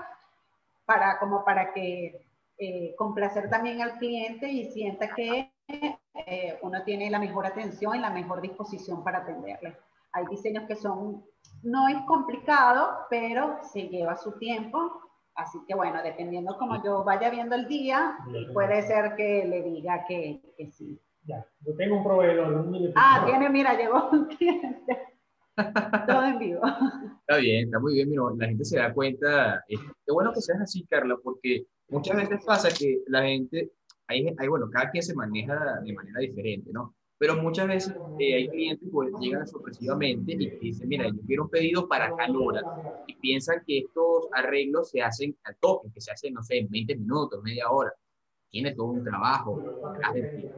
para, 0.85 1.19
como 1.19 1.43
para 1.43 1.73
que 1.73 2.25
eh, 2.57 2.95
complacer 2.97 3.49
también 3.49 3.81
al 3.81 3.97
cliente 3.97 4.49
y 4.49 4.71
sienta 4.71 5.13
que 5.13 5.51
eh, 5.67 6.57
uno 6.61 6.83
tiene 6.83 7.09
la 7.09 7.19
mejor 7.19 7.45
atención 7.45 7.95
y 7.95 7.99
la 7.99 8.09
mejor 8.09 8.41
disposición 8.41 9.03
para 9.03 9.19
atenderle. 9.19 9.77
Hay 10.13 10.25
diseños 10.27 10.63
que 10.65 10.77
son, 10.77 11.25
no 11.63 11.89
es 11.89 11.97
complicado, 12.05 13.05
pero 13.09 13.59
se 13.63 13.89
lleva 13.89 14.15
su 14.15 14.31
tiempo 14.39 15.06
Así 15.37 15.59
que 15.67 15.75
bueno, 15.75 16.01
dependiendo 16.03 16.57
como 16.57 16.83
yo 16.83 17.03
vaya 17.03 17.29
viendo 17.29 17.55
el 17.55 17.67
día, 17.67 18.17
puede 18.53 18.81
ser 18.81 19.15
que 19.15 19.45
le 19.45 19.61
diga 19.61 20.03
que, 20.07 20.41
que 20.57 20.71
sí. 20.71 20.99
Ya, 21.25 21.45
yo 21.61 21.75
tengo 21.75 21.97
un 21.97 22.03
proveedor. 22.03 22.65
ah, 22.95 23.23
tiene, 23.23 23.47
mira, 23.49 23.77
llegó 23.77 24.09
un 24.11 24.25
cliente. 24.25 24.97
Todo 26.07 26.23
en 26.23 26.39
vivo. 26.39 26.61
Está 27.21 27.37
bien, 27.37 27.65
está 27.65 27.79
muy 27.79 27.93
bien. 27.93 28.09
Mira, 28.09 28.23
la 28.35 28.47
gente 28.47 28.65
se 28.65 28.79
da 28.79 28.91
cuenta. 28.91 29.63
Es, 29.67 29.79
qué 29.79 30.11
bueno 30.11 30.33
que 30.33 30.41
seas 30.41 30.59
así, 30.61 30.83
Carla, 30.87 31.15
porque 31.23 31.67
muchas 31.89 32.15
veces 32.15 32.43
pasa 32.43 32.69
que 32.69 33.03
la 33.05 33.21
gente, 33.23 33.71
hay, 34.07 34.33
hay, 34.39 34.47
bueno, 34.47 34.67
cada 34.71 34.89
quien 34.89 35.03
se 35.03 35.13
maneja 35.13 35.81
de 35.83 35.93
manera 35.93 36.19
diferente, 36.19 36.71
¿no? 36.73 36.95
Pero 37.19 37.35
muchas 37.41 37.67
veces 37.67 37.95
eh, 38.19 38.35
hay 38.35 38.47
clientes 38.49 38.87
que 38.89 39.19
llegan 39.19 39.47
sorpresivamente 39.47 40.33
y 40.33 40.49
dicen, 40.59 40.87
mira, 40.87 41.07
yo 41.07 41.19
quiero 41.25 41.43
un 41.43 41.49
pedido 41.49 41.87
para 41.87 42.15
calor 42.15 42.61
y 43.07 43.15
piensan 43.15 43.63
que 43.65 43.79
estos 43.79 44.27
arreglos 44.33 44.91
se 44.91 45.01
hacen 45.01 45.35
al 45.43 45.55
toque, 45.57 45.89
que 45.91 46.01
se 46.01 46.11
hacen, 46.11 46.33
no 46.33 46.43
sé, 46.43 46.59
en 46.59 46.69
20 46.69 46.95
minutos, 46.95 47.41
media 47.43 47.69
hora. 47.71 47.91
Tiene 48.49 48.75
todo 48.75 48.87
un 48.87 49.03
trabajo 49.03 49.61
de 50.13 50.51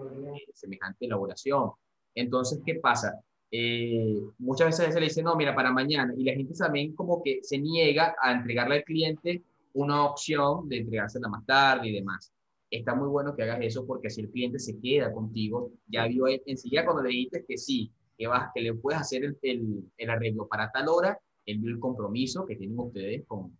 semejante 0.53 1.05
elaboración. 1.05 1.71
Entonces, 2.13 2.59
¿qué 2.65 2.75
pasa? 2.75 3.19
Eh, 3.51 4.19
muchas 4.37 4.67
veces 4.67 4.93
se 4.93 4.99
le 4.99 5.07
dice, 5.07 5.23
no, 5.23 5.35
mira, 5.35 5.55
para 5.55 5.71
mañana. 5.71 6.13
Y 6.17 6.23
la 6.23 6.33
gente 6.33 6.53
también 6.53 6.93
como 6.93 7.23
que 7.23 7.39
se 7.41 7.57
niega 7.57 8.15
a 8.21 8.33
entregarle 8.33 8.75
al 8.77 8.83
cliente 8.83 9.43
una 9.73 10.03
opción 10.03 10.67
de 10.67 10.79
entregársela 10.79 11.29
más 11.29 11.45
tarde 11.45 11.87
y 11.87 11.93
demás 11.93 12.33
está 12.69 12.95
muy 12.95 13.07
bueno 13.07 13.35
que 13.35 13.43
hagas 13.43 13.59
eso 13.61 13.85
porque 13.85 14.09
si 14.09 14.21
el 14.21 14.29
cliente 14.29 14.59
se 14.59 14.79
queda 14.79 15.11
contigo, 15.11 15.71
ya 15.87 16.07
vio 16.07 16.25
enseguida 16.27 16.85
cuando 16.85 17.03
le 17.03 17.09
dijiste 17.09 17.45
que 17.47 17.57
sí, 17.57 17.91
que 18.17 18.27
vas, 18.27 18.51
que 18.53 18.61
le 18.61 18.73
puedes 18.73 19.01
hacer 19.01 19.23
el, 19.41 19.91
el, 19.97 20.09
arreglo 20.09 20.47
para 20.47 20.71
tal 20.71 20.87
hora, 20.89 21.19
él 21.45 21.59
vio 21.59 21.71
el 21.71 21.79
compromiso 21.79 22.45
que 22.45 22.55
tienen 22.55 22.77
ustedes 22.77 23.25
con, 23.25 23.57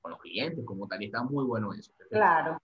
con 0.00 0.12
los 0.12 0.20
clientes, 0.20 0.64
como 0.64 0.86
tal, 0.86 1.02
y 1.02 1.06
está 1.06 1.22
muy 1.22 1.44
bueno 1.44 1.72
eso. 1.72 1.92
Claro. 2.10 2.58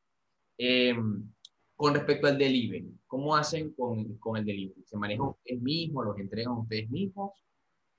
Em, 0.57 1.28
con 1.74 1.94
respecto 1.94 2.28
al 2.28 2.38
delivery, 2.38 2.96
¿cómo 3.07 3.35
hacen 3.35 3.72
con, 3.72 4.16
con 4.18 4.37
el 4.37 4.44
delivery? 4.44 4.85
¿Se 4.85 4.96
manejan 4.96 5.26
ustedes 5.26 5.61
mismos, 5.61 6.07
los 6.07 6.18
entregan 6.18 6.52
ustedes 6.52 6.88
mismos? 6.88 7.33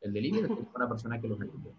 ¿El 0.02 0.14
delivery 0.14 0.46
es 0.46 0.68
una 0.74 0.88
persona 0.88 1.20
que 1.20 1.28
los 1.28 1.42
atiende? 1.42 1.72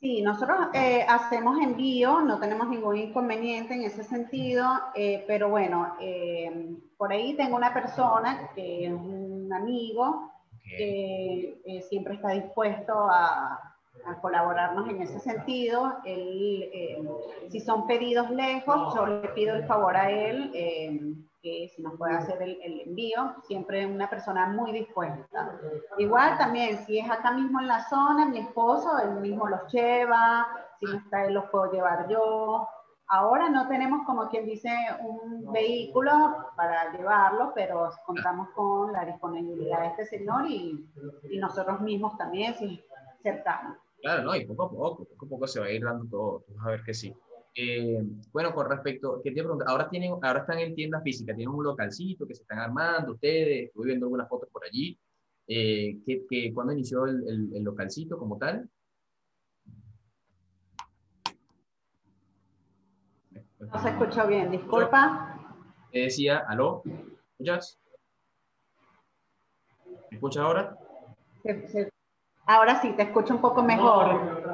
Sí, 0.00 0.22
nosotros 0.22 0.68
eh, 0.74 1.04
hacemos 1.08 1.60
envío, 1.60 2.20
no 2.20 2.38
tenemos 2.38 2.68
ningún 2.68 2.96
inconveniente 2.96 3.74
en 3.74 3.82
ese 3.82 4.04
sentido, 4.04 4.64
eh, 4.94 5.24
pero 5.26 5.48
bueno, 5.48 5.96
eh, 6.00 6.76
por 6.96 7.12
ahí 7.12 7.34
tengo 7.34 7.56
una 7.56 7.74
persona 7.74 8.48
que 8.54 8.86
es 8.86 8.92
un 8.92 9.52
amigo 9.52 10.30
que 10.62 11.82
siempre 11.88 12.14
está 12.14 12.30
dispuesto 12.30 12.92
a, 12.92 13.74
a, 14.06 14.20
colaborarnos 14.20 14.88
en 14.88 15.02
ese 15.02 15.18
sentido. 15.18 15.96
Él, 16.04 16.70
si 17.48 17.58
son 17.58 17.86
pedidos 17.86 18.30
lejos, 18.30 18.94
yo 18.94 19.06
le 19.06 19.28
pido 19.30 19.56
el 19.56 19.66
favor 19.66 19.96
a 19.96 20.10
él 20.10 21.27
que 21.48 21.68
si 21.74 21.82
nos 21.82 21.96
puede 21.96 22.14
hacer 22.14 22.40
el, 22.42 22.80
envío, 22.80 23.34
siempre 23.42 23.86
una 23.86 24.08
persona 24.08 24.46
muy 24.48 24.72
dispuesta. 24.72 25.58
Igual 25.96 26.36
también, 26.36 26.78
si 26.84 26.98
es 26.98 27.10
acá 27.10 27.32
mismo 27.32 27.60
en 27.60 27.68
la 27.68 27.88
zona, 27.88 28.26
mi 28.26 28.38
esposo, 28.38 28.98
él 28.98 29.20
mismo 29.20 29.48
los 29.48 29.72
lleva, 29.72 30.46
si 30.78 30.86
no 30.86 30.98
está 30.98 31.24
él 31.24 31.34
los 31.34 31.44
puedo 31.46 31.72
llevar 31.72 32.08
yo. 32.08 32.68
Ahora 33.10 33.48
no 33.48 33.66
tenemos, 33.68 34.04
como 34.04 34.28
quien 34.28 34.44
dice, 34.44 34.70
un 35.00 35.50
vehículo 35.50 36.12
para 36.56 36.92
llevarlo, 36.92 37.52
pero 37.54 37.88
contamos 38.04 38.50
con 38.50 38.92
la 38.92 39.06
disponibilidad 39.06 39.80
de 39.80 39.86
este 39.86 40.04
señor 40.04 40.46
y, 40.46 40.86
y 41.30 41.38
nosotros 41.38 41.80
mismos 41.80 42.18
también, 42.18 42.54
si 42.54 42.84
cercanos. 43.22 43.78
Claro, 44.02 44.24
no, 44.24 44.36
y 44.36 44.44
poco 44.44 44.64
a 44.64 44.70
poco, 44.70 45.04
poco 45.04 45.26
a 45.26 45.28
poco 45.28 45.46
se 45.46 45.60
va 45.60 45.66
a 45.66 45.70
ir 45.70 45.82
dando 45.82 46.04
todo, 46.10 46.44
vas 46.54 46.66
a 46.66 46.70
ver 46.70 46.82
que 46.84 46.92
sí. 46.92 47.14
Eh, 47.60 48.00
bueno, 48.30 48.54
con 48.54 48.68
respecto, 48.68 49.20
¿qué 49.20 49.32
te 49.32 49.42
pregunto? 49.42 49.64
Ahora, 49.66 49.90
tienen, 49.90 50.12
ahora 50.22 50.42
están 50.42 50.60
en 50.60 50.76
tiendas 50.76 51.02
físicas, 51.02 51.34
tienen 51.34 51.52
un 51.52 51.64
localcito 51.64 52.24
que 52.24 52.36
se 52.36 52.42
están 52.42 52.60
armando 52.60 53.14
ustedes, 53.14 53.66
estoy 53.66 53.86
viendo 53.86 54.06
algunas 54.06 54.28
fotos 54.28 54.48
por 54.52 54.64
allí. 54.64 54.96
Eh, 55.48 55.98
¿qué, 56.06 56.52
cuándo 56.54 56.72
inició 56.72 57.06
el, 57.06 57.28
el, 57.28 57.56
el 57.56 57.64
localcito 57.64 58.16
como 58.16 58.38
tal? 58.38 58.70
No 63.58 63.82
se 63.82 63.88
escuchó 63.88 64.28
bien, 64.28 64.52
disculpa. 64.52 65.36
Te 65.90 65.98
decía, 66.02 66.44
aló, 66.46 66.82
¿me 66.84 66.94
escuchas? 67.32 67.80
¿Me 70.12 70.16
escuchas 70.16 70.44
ahora? 70.44 70.78
Ahora 72.46 72.80
sí, 72.80 72.92
te 72.92 73.02
escucho 73.02 73.34
un 73.34 73.40
poco 73.40 73.64
mejor. 73.64 74.44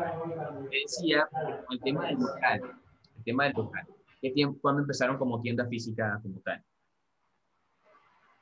Te 0.70 0.76
decía, 0.78 1.28
el 1.68 1.80
tema 1.80 2.06
del 2.06 2.18
local, 2.18 2.80
el 3.24 3.32
tema 3.32 3.44
del 3.44 3.54
local. 3.54 3.86
¿Qué 4.20 4.30
tiempo, 4.30 4.58
cuándo 4.60 4.82
empezaron 4.82 5.16
como 5.18 5.40
tienda 5.40 5.66
física 5.66 6.20
como 6.22 6.40
tal? 6.40 6.62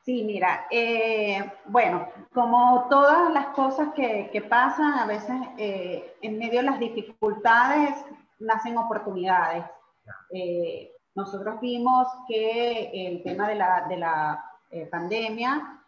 Sí, 0.04 0.24
mira, 0.24 0.66
eh, 0.70 1.38
bueno, 1.66 2.08
como 2.34 2.86
todas 2.90 3.32
las 3.32 3.46
cosas 3.48 3.94
que, 3.94 4.30
que 4.32 4.42
pasan, 4.42 4.94
a 4.98 5.06
veces 5.06 5.36
eh, 5.58 6.16
en 6.22 6.38
medio 6.38 6.58
de 6.58 6.66
las 6.66 6.80
dificultades 6.80 8.04
nacen 8.40 8.76
oportunidades. 8.76 9.64
Eh, 10.32 10.90
nosotros 11.14 11.60
vimos 11.60 12.08
que 12.26 12.90
el 12.92 13.22
tema 13.22 13.48
de 13.48 13.54
la, 13.54 13.86
de 13.88 13.96
la 13.98 14.44
pandemia, 14.90 15.78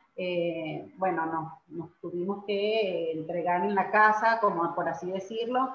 bueno, 0.99 1.27
no, 1.27 1.63
nos 1.69 1.99
tuvimos 2.01 2.45
que 2.45 3.13
entregar 3.13 3.65
en 3.65 3.75
la 3.75 3.91
casa, 3.91 4.39
como 4.41 4.75
por 4.75 4.89
así 4.89 5.11
decirlo, 5.11 5.73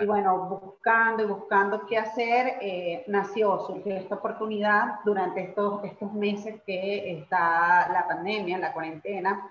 y 0.00 0.06
bueno, 0.06 0.48
buscando 0.48 1.22
y 1.22 1.26
buscando 1.26 1.86
qué 1.86 1.98
hacer, 1.98 2.58
nació, 3.06 3.60
surgió 3.66 3.96
esta 3.96 4.16
oportunidad 4.16 5.00
durante 5.04 5.42
estos, 5.42 5.84
estos 5.84 6.12
meses 6.12 6.60
que 6.66 7.18
está 7.18 7.88
la 7.92 8.06
pandemia, 8.08 8.58
la 8.58 8.72
cuarentena. 8.72 9.50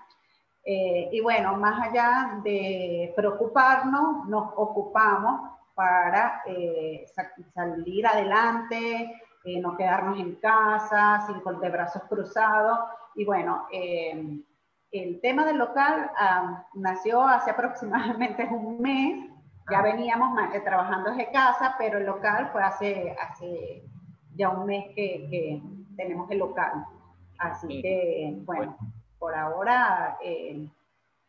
y 0.64 1.20
bueno, 1.20 1.56
más 1.56 1.88
allá 1.88 2.40
de 2.44 3.12
preocuparnos, 3.16 4.26
nos 4.26 4.52
ocupamos 4.56 5.58
para 5.78 6.42
eh, 6.44 7.06
salir 7.54 8.04
adelante, 8.04 9.14
eh, 9.44 9.60
no 9.60 9.76
quedarnos 9.76 10.18
en 10.18 10.34
casa, 10.34 11.24
sin 11.28 11.38
con 11.38 11.60
de 11.60 11.70
brazos 11.70 12.02
cruzados. 12.08 12.80
Y 13.14 13.24
bueno, 13.24 13.68
eh, 13.70 14.40
el 14.90 15.20
tema 15.20 15.44
del 15.44 15.58
local 15.58 16.10
ah, 16.16 16.66
nació 16.74 17.22
hace 17.22 17.50
aproximadamente 17.52 18.42
un 18.50 18.80
mes. 18.80 19.27
Ya 19.70 19.82
veníamos 19.82 20.38
trabajando 20.64 21.10
desde 21.10 21.30
casa, 21.30 21.74
pero 21.78 21.98
el 21.98 22.06
local 22.06 22.48
fue 22.52 22.62
hace, 22.62 23.16
hace 23.20 23.84
ya 24.34 24.50
un 24.50 24.66
mes 24.66 24.86
que, 24.94 25.28
que 25.30 25.62
tenemos 25.96 26.30
el 26.30 26.38
local. 26.38 26.84
Así 27.38 27.82
que, 27.82 28.34
bueno, 28.44 28.76
por 29.18 29.34
ahora 29.34 30.18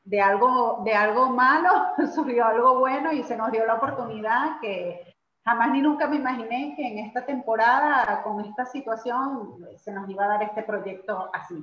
de 0.04 0.22
algo, 0.22 0.82
de 0.84 0.94
algo 0.94 1.30
malo 1.30 1.70
surgió 2.16 2.46
algo 2.46 2.80
bueno 2.80 3.12
y 3.12 3.24
se 3.24 3.38
nos 3.38 3.52
dio 3.52 3.66
la 3.66 3.76
oportunidad 3.76 4.60
que 4.60 5.16
jamás 5.46 5.72
ni 5.72 5.82
nunca 5.82 6.08
me 6.08 6.18
imaginé 6.18 6.74
que 6.76 6.88
en 6.88 7.00
esta 7.00 7.26
temporada, 7.26 8.24
con 8.24 8.44
esta 8.44 8.66
situación, 8.66 9.58
se 9.78 9.92
nos 9.92 10.10
iba 10.10 10.26
a 10.26 10.30
dar 10.30 10.44
este 10.44 10.64
proyecto 10.64 11.30
así. 11.34 11.56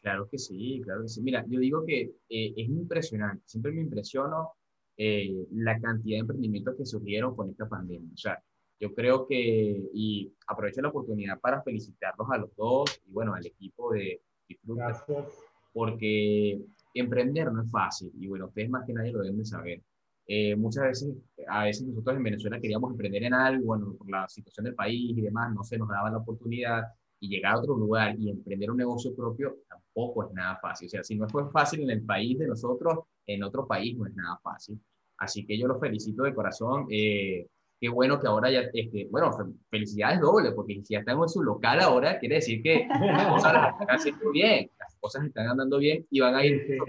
Claro 0.00 0.28
que 0.30 0.38
sí, 0.38 0.80
claro 0.84 1.02
que 1.02 1.08
sí. 1.08 1.22
Mira, 1.22 1.44
yo 1.48 1.58
digo 1.58 1.84
que 1.84 2.02
eh, 2.28 2.54
es 2.56 2.68
impresionante, 2.68 3.42
siempre 3.46 3.72
me 3.72 3.80
impresiono 3.80 4.52
eh, 4.98 5.46
la 5.52 5.80
cantidad 5.80 6.16
de 6.16 6.20
emprendimientos 6.20 6.74
que 6.76 6.84
surgieron 6.84 7.34
con 7.34 7.48
esta 7.48 7.68
pandemia. 7.68 8.10
O 8.12 8.16
sea, 8.16 8.42
yo 8.80 8.94
creo 8.94 9.26
que, 9.26 9.88
y 9.94 10.32
aprovecho 10.46 10.82
la 10.82 10.88
oportunidad 10.88 11.40
para 11.40 11.62
felicitarlos 11.62 12.28
a 12.30 12.38
los 12.38 12.54
dos 12.56 13.00
y 13.06 13.12
bueno, 13.12 13.34
al 13.34 13.46
equipo 13.46 13.92
de 13.92 14.20
Disfruta. 14.48 14.86
Gracias. 14.86 15.26
Porque 15.72 16.60
emprender 16.94 17.52
no 17.52 17.62
es 17.62 17.70
fácil 17.70 18.10
y 18.18 18.26
bueno, 18.26 18.46
ustedes 18.46 18.70
más 18.70 18.84
que 18.86 18.92
nadie 18.92 19.12
lo 19.12 19.20
deben 19.20 19.38
de 19.38 19.44
saber. 19.44 19.82
Eh, 20.26 20.56
muchas 20.56 20.84
veces, 20.84 21.14
a 21.48 21.64
veces 21.64 21.86
nosotros 21.86 22.16
en 22.16 22.22
Venezuela 22.22 22.60
queríamos 22.60 22.90
emprender 22.90 23.22
en 23.24 23.34
algo, 23.34 23.66
bueno, 23.66 23.94
por 23.96 24.10
la 24.10 24.28
situación 24.28 24.64
del 24.64 24.74
país 24.74 25.16
y 25.16 25.20
demás, 25.20 25.54
no 25.54 25.62
se 25.62 25.78
nos 25.78 25.88
daba 25.88 26.10
la 26.10 26.18
oportunidad 26.18 26.82
y 27.20 27.28
llegar 27.28 27.54
a 27.54 27.58
otro 27.60 27.76
lugar 27.76 28.18
y 28.18 28.30
emprender 28.30 28.70
un 28.70 28.76
negocio 28.76 29.14
propio 29.14 29.58
tampoco 29.68 30.26
es 30.26 30.32
nada 30.32 30.58
fácil. 30.60 30.86
O 30.86 30.90
sea, 30.90 31.02
si 31.02 31.16
no 31.16 31.28
fue 31.28 31.50
fácil 31.50 31.82
en 31.82 31.90
el 31.90 32.02
país 32.02 32.38
de 32.38 32.46
nosotros, 32.46 33.00
en 33.26 33.42
otro 33.42 33.66
país 33.66 33.96
no 33.96 34.06
es 34.06 34.14
nada 34.14 34.38
fácil. 34.42 34.80
Así 35.18 35.44
que 35.44 35.58
yo 35.58 35.66
los 35.66 35.80
felicito 35.80 36.22
de 36.22 36.34
corazón. 36.34 36.86
Eh, 36.90 37.46
qué 37.80 37.88
bueno 37.88 38.18
que 38.20 38.26
ahora 38.26 38.50
ya, 38.50 38.62
este, 38.72 39.06
bueno, 39.10 39.30
felicidades 39.70 40.20
doble, 40.20 40.52
porque 40.52 40.80
si 40.82 40.94
ya 40.94 41.00
están 41.00 41.18
en 41.20 41.28
su 41.28 41.42
local 41.42 41.80
ahora, 41.80 42.18
quiere 42.18 42.36
decir 42.36 42.62
que 42.62 42.86
las 43.00 43.26
cosas 43.26 43.52
las 43.52 43.72
están 43.72 43.96
haciendo 43.96 44.30
bien, 44.30 44.70
las 44.78 44.96
cosas 44.96 45.24
están 45.26 45.48
andando 45.48 45.78
bien 45.78 46.06
y 46.10 46.20
van 46.20 46.34
a 46.34 46.44
ir 46.44 46.80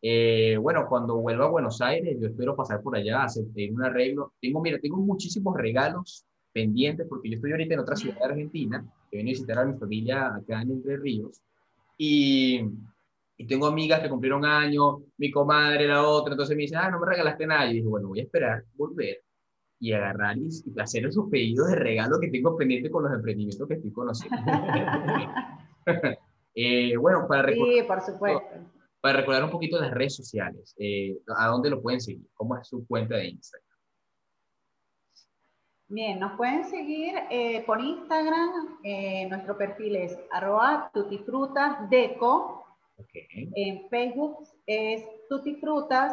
eh, 0.00 0.56
bueno, 0.60 0.86
cuando 0.88 1.16
vuelva 1.16 1.46
a 1.46 1.50
Buenos 1.50 1.80
Aires, 1.80 2.16
yo 2.20 2.28
espero 2.28 2.54
pasar 2.54 2.80
por 2.82 2.96
allá, 2.96 3.24
hacer 3.24 3.44
un 3.72 3.82
arreglo. 3.82 4.32
Tengo, 4.40 4.60
mira, 4.60 4.78
tengo 4.78 4.98
muchísimos 4.98 5.56
regalos 5.56 6.24
pendientes, 6.52 7.06
porque 7.08 7.30
yo 7.30 7.36
estoy 7.36 7.52
ahorita 7.52 7.74
en 7.74 7.80
otra 7.80 7.96
ciudad 7.96 8.18
de 8.18 8.24
Argentina, 8.24 8.84
que 9.10 9.16
vine 9.16 9.30
a 9.30 9.32
visitar 9.32 9.58
a 9.58 9.64
mi 9.64 9.76
familia 9.76 10.34
acá 10.36 10.62
en 10.62 10.70
Entre 10.70 10.96
Ríos, 10.96 11.40
y, 11.96 12.60
y 13.38 13.46
tengo 13.46 13.66
amigas 13.66 14.00
que 14.00 14.08
cumplieron 14.08 14.44
años, 14.44 14.96
mi 15.16 15.30
comadre, 15.30 15.86
la 15.86 16.06
otra, 16.06 16.32
entonces 16.32 16.56
me 16.56 16.62
dicen, 16.62 16.78
ah, 16.78 16.90
no 16.90 16.98
me 16.98 17.06
regalaste 17.06 17.46
nada. 17.46 17.70
Y 17.70 17.74
dije, 17.74 17.86
bueno, 17.86 18.08
voy 18.08 18.18
a 18.18 18.24
esperar, 18.24 18.64
volver 18.74 19.22
y 19.78 19.92
agarrar 19.92 20.36
y, 20.36 20.48
hacer 20.80 21.06
esos 21.06 21.30
pedidos 21.30 21.68
de 21.68 21.76
regalo 21.76 22.18
que 22.20 22.28
tengo 22.28 22.56
pendiente 22.56 22.90
con 22.90 23.04
los 23.04 23.12
emprendimientos 23.12 23.68
que 23.68 23.74
estoy 23.74 23.92
conociendo. 23.92 24.36
eh, 26.54 26.96
bueno, 26.96 27.26
para 27.28 27.42
recordar, 27.42 27.74
sí, 27.74 27.82
por 27.86 28.00
supuesto. 28.00 28.48
Para 29.00 29.20
recordar 29.20 29.44
un 29.44 29.50
poquito 29.50 29.80
las 29.80 29.92
redes 29.92 30.16
sociales, 30.16 30.74
eh, 30.76 31.16
¿a 31.36 31.46
dónde 31.46 31.70
lo 31.70 31.80
pueden 31.80 32.00
seguir? 32.00 32.26
¿Cómo 32.34 32.56
es 32.56 32.66
su 32.66 32.84
cuenta 32.88 33.14
de 33.14 33.28
Instagram? 33.28 33.68
Bien, 35.90 36.18
nos 36.18 36.36
pueden 36.36 36.64
seguir 36.64 37.14
eh, 37.30 37.62
por 37.64 37.80
Instagram. 37.80 38.78
Eh, 38.82 39.26
nuestro 39.30 39.56
perfil 39.56 39.96
es 39.96 40.18
arroba 40.30 40.90
tutifrutasdeco. 40.92 42.67
Okay. 42.98 43.52
En 43.54 43.88
Facebook 43.88 44.48
es 44.66 45.04
tutifrutas 45.28 46.12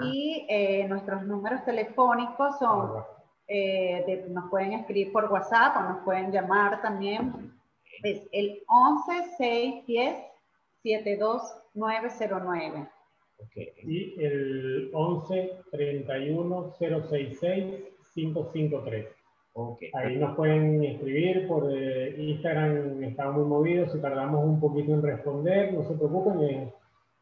Ah. 0.00 0.10
Y 0.12 0.46
eh, 0.48 0.88
nuestros 0.88 1.22
números 1.24 1.64
telefónicos 1.64 2.58
son, 2.58 3.04
eh, 3.46 4.24
nos 4.28 4.50
pueden 4.50 4.72
escribir 4.72 5.12
por 5.12 5.30
WhatsApp 5.30 5.76
o 5.76 5.82
nos 5.82 6.02
pueden 6.04 6.32
llamar 6.32 6.82
también. 6.82 7.54
Es 8.02 8.26
el 8.32 8.64
11 8.66 9.36
610 9.36 10.16
72909. 10.82 12.88
Okay. 13.46 13.72
Y 13.82 14.20
el 14.22 14.90
11 14.92 15.62
31 15.70 16.74
066 16.78 17.84
553. 18.14 19.08
Okay. 19.52 19.90
Ahí 19.94 20.16
nos 20.16 20.36
pueden 20.36 20.82
escribir 20.84 21.48
por 21.48 21.68
eh, 21.72 22.14
Instagram, 22.16 23.02
estamos 23.02 23.36
muy 23.36 23.44
movidos, 23.46 23.90
si 23.92 24.00
tardamos 24.00 24.44
un 24.44 24.60
poquito 24.60 24.92
en 24.92 25.02
responder, 25.02 25.74
no 25.74 25.82
se 25.82 25.94
preocupen, 25.94 26.72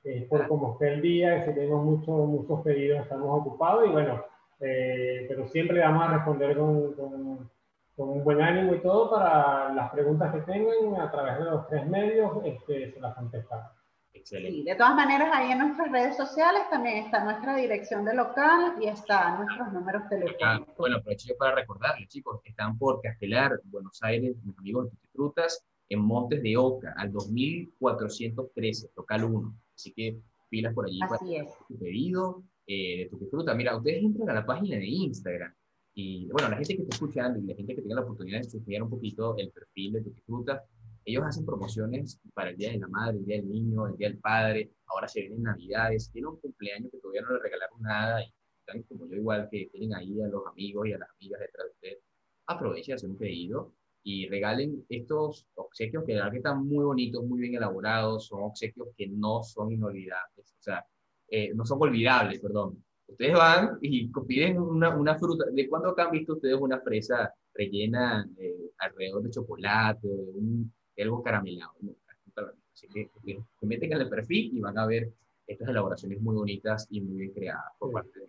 eh, 0.05 0.27
por 0.29 0.47
cómo 0.47 0.73
esté 0.73 0.95
el 0.95 1.01
día, 1.01 1.45
si 1.47 1.55
tenemos 1.55 1.85
muchos 1.85 2.29
muchos 2.29 2.61
pedidos, 2.61 3.01
estamos 3.01 3.41
ocupados 3.41 3.87
y 3.87 3.91
bueno, 3.91 4.23
eh, 4.61 5.25
pero 5.27 5.49
siempre 5.49 5.81
vamos 5.81 6.07
a 6.07 6.13
responder 6.15 6.57
con, 6.57 6.93
con, 6.95 7.51
con, 7.97 8.09
un 8.11 8.25
buen 8.25 8.43
ánimo 8.43 8.75
y 8.75 8.81
todo 8.81 9.11
para 9.11 9.73
las 9.73 9.91
preguntas 9.91 10.33
que 10.35 10.41
tengan 10.43 11.01
a 11.01 11.11
través 11.11 11.39
de 11.39 11.45
los 11.45 11.67
tres 11.69 11.87
medios, 11.87 12.45
este, 12.45 12.93
se 12.93 13.01
las 13.01 13.15
contestamos. 13.15 13.73
Excelente. 14.31 14.71
de 14.71 14.77
todas 14.77 14.95
maneras, 14.95 15.31
ahí 15.33 15.53
en 15.53 15.59
nuestras 15.59 15.91
redes 15.91 16.17
sociales 16.17 16.63
también 16.71 17.05
está 17.05 17.25
nuestra 17.25 17.57
dirección 17.57 18.05
de 18.05 18.15
local 18.15 18.75
y 18.81 18.87
están 18.87 19.45
nuestros 19.45 19.73
números 19.73 20.03
telefónicos. 20.09 20.77
bueno, 20.77 20.97
aprovecho 20.99 21.35
para 21.39 21.55
recordarles, 21.55 22.09
chicos, 22.09 22.41
que 22.43 22.51
están 22.51 22.77
por 22.77 23.01
Castelar, 23.01 23.61
Buenos 23.65 24.03
Aires, 24.03 24.37
mis 24.45 24.59
amigos 24.59 24.91
de 24.91 24.97
Frutas, 25.13 25.65
en 25.89 26.01
Montes 26.01 26.43
de 26.43 26.57
Oca, 26.57 26.95
al 26.97 27.11
2413, 27.13 28.91
local 28.97 29.25
1. 29.25 29.55
Así 29.75 29.93
que 29.93 30.19
pilas 30.51 30.75
por 30.75 30.87
allí 30.87 30.99
Así 31.03 31.09
para 31.11 31.51
tu 31.69 31.79
pedido 31.79 32.43
eh, 32.67 33.09
de 33.11 33.19
tu 33.19 33.27
fruta. 33.31 33.55
Mira, 33.55 33.77
ustedes 33.77 34.03
entran 34.03 34.29
a 34.31 34.35
la 34.35 34.47
página 34.47 34.77
de 34.77 34.87
Instagram 34.87 35.55
y, 35.95 36.29
bueno, 36.31 36.49
la 36.51 36.57
gente 36.57 36.77
que 36.77 36.83
está 36.83 36.97
escuchando 36.97 37.41
y 37.41 37.47
la 37.47 37.55
gente 37.55 37.75
que 37.75 37.83
tenga 37.83 37.97
la 37.97 38.03
oportunidad 38.03 38.41
de 38.41 38.47
estudiar 38.47 38.83
un 38.83 38.91
poquito 38.91 39.37
el 39.37 39.51
perfil 39.51 39.95
de 39.95 40.03
tu 40.03 40.15
fruta, 40.27 40.63
ellos 41.09 41.25
hacen 41.25 41.47
promociones 41.47 42.21
para 42.35 42.51
el 42.51 42.57
Día 42.57 42.73
de 42.73 42.79
la 42.79 42.89
Madre, 42.89 43.17
el 43.17 43.25
Día 43.25 43.37
del 43.37 43.49
Niño, 43.49 43.87
el 43.87 43.97
Día 43.97 44.11
del 44.11 44.19
Padre, 44.19 44.71
ahora 44.87 45.09
se 45.09 45.21
vienen 45.23 45.43
Navidades, 45.43 46.11
tienen 46.13 46.29
un 46.29 46.41
cumpleaños 46.41 46.91
que 46.93 46.99
todavía 46.99 47.23
no 47.23 47.33
le 47.33 47.39
regalaron 47.41 47.81
nada 47.81 48.23
y 48.23 48.33
están 48.61 48.83
como 48.83 49.09
yo 49.09 49.17
igual 49.17 49.49
que 49.51 49.71
tienen 49.73 49.95
ahí 49.95 50.21
a 50.21 50.29
los 50.29 50.47
amigos 50.47 50.87
y 50.87 50.93
a 50.93 50.99
las 50.99 51.09
amigas 51.11 51.41
detrás 51.41 51.67
de 51.67 51.73
ustedes. 51.73 51.99
aprovechen, 52.47 52.95
hacer 52.95 53.09
un 53.09 53.17
pedido 53.17 53.73
y 54.03 54.29
regalen 54.29 54.85
estos 54.91 55.47
obsequios 55.55 56.05
que 56.05 56.15
la 56.15 56.31
que 56.31 56.39
están 56.39 56.67
muy 56.67 56.85
bonitos, 56.85 57.25
muy 57.25 57.41
bien 57.41 57.55
elaborados, 57.55 58.27
son 58.27 58.43
obsequios 58.43 58.89
que 58.97 59.09
no 59.09 59.43
son 59.43 59.73
inolvidables, 59.73 60.53
o 60.59 60.63
sea, 60.63 60.85
eh, 61.29 61.55
no 61.55 61.65
son 61.65 61.79
olvidables, 61.81 62.41
perdón. 62.41 62.85
Ustedes 63.07 63.33
van 63.35 63.79
y 63.81 64.11
piden 64.27 64.59
una, 64.59 64.95
una 64.95 65.19
fruta. 65.19 65.47
¿De 65.51 65.67
cuándo 65.69 65.95
han 65.99 66.11
visto 66.11 66.35
ustedes 66.35 66.57
una 66.61 66.81
fresa 66.81 67.33
rellena 67.55 68.29
eh, 68.37 68.73
alrededor 68.79 69.23
de 69.23 69.31
chocolate, 69.31 70.07
de, 70.07 70.69
algo 71.03 71.23
caramelado? 71.23 71.73
Así 72.73 72.87
que, 72.89 73.11
se 73.59 73.67
meten 73.67 73.93
en 73.93 74.03
el 74.03 74.09
perfil 74.09 74.57
y 74.57 74.61
van 74.61 74.79
a 74.79 74.87
ver 74.87 75.11
estas 75.47 75.69
elaboraciones 75.69 76.21
muy 76.21 76.37
bonitas 76.37 76.87
y 76.91 77.01
muy 77.01 77.19
bien 77.19 77.33
creadas 77.33 77.73
por 77.79 77.93
parte 77.93 78.21
de. 78.21 78.29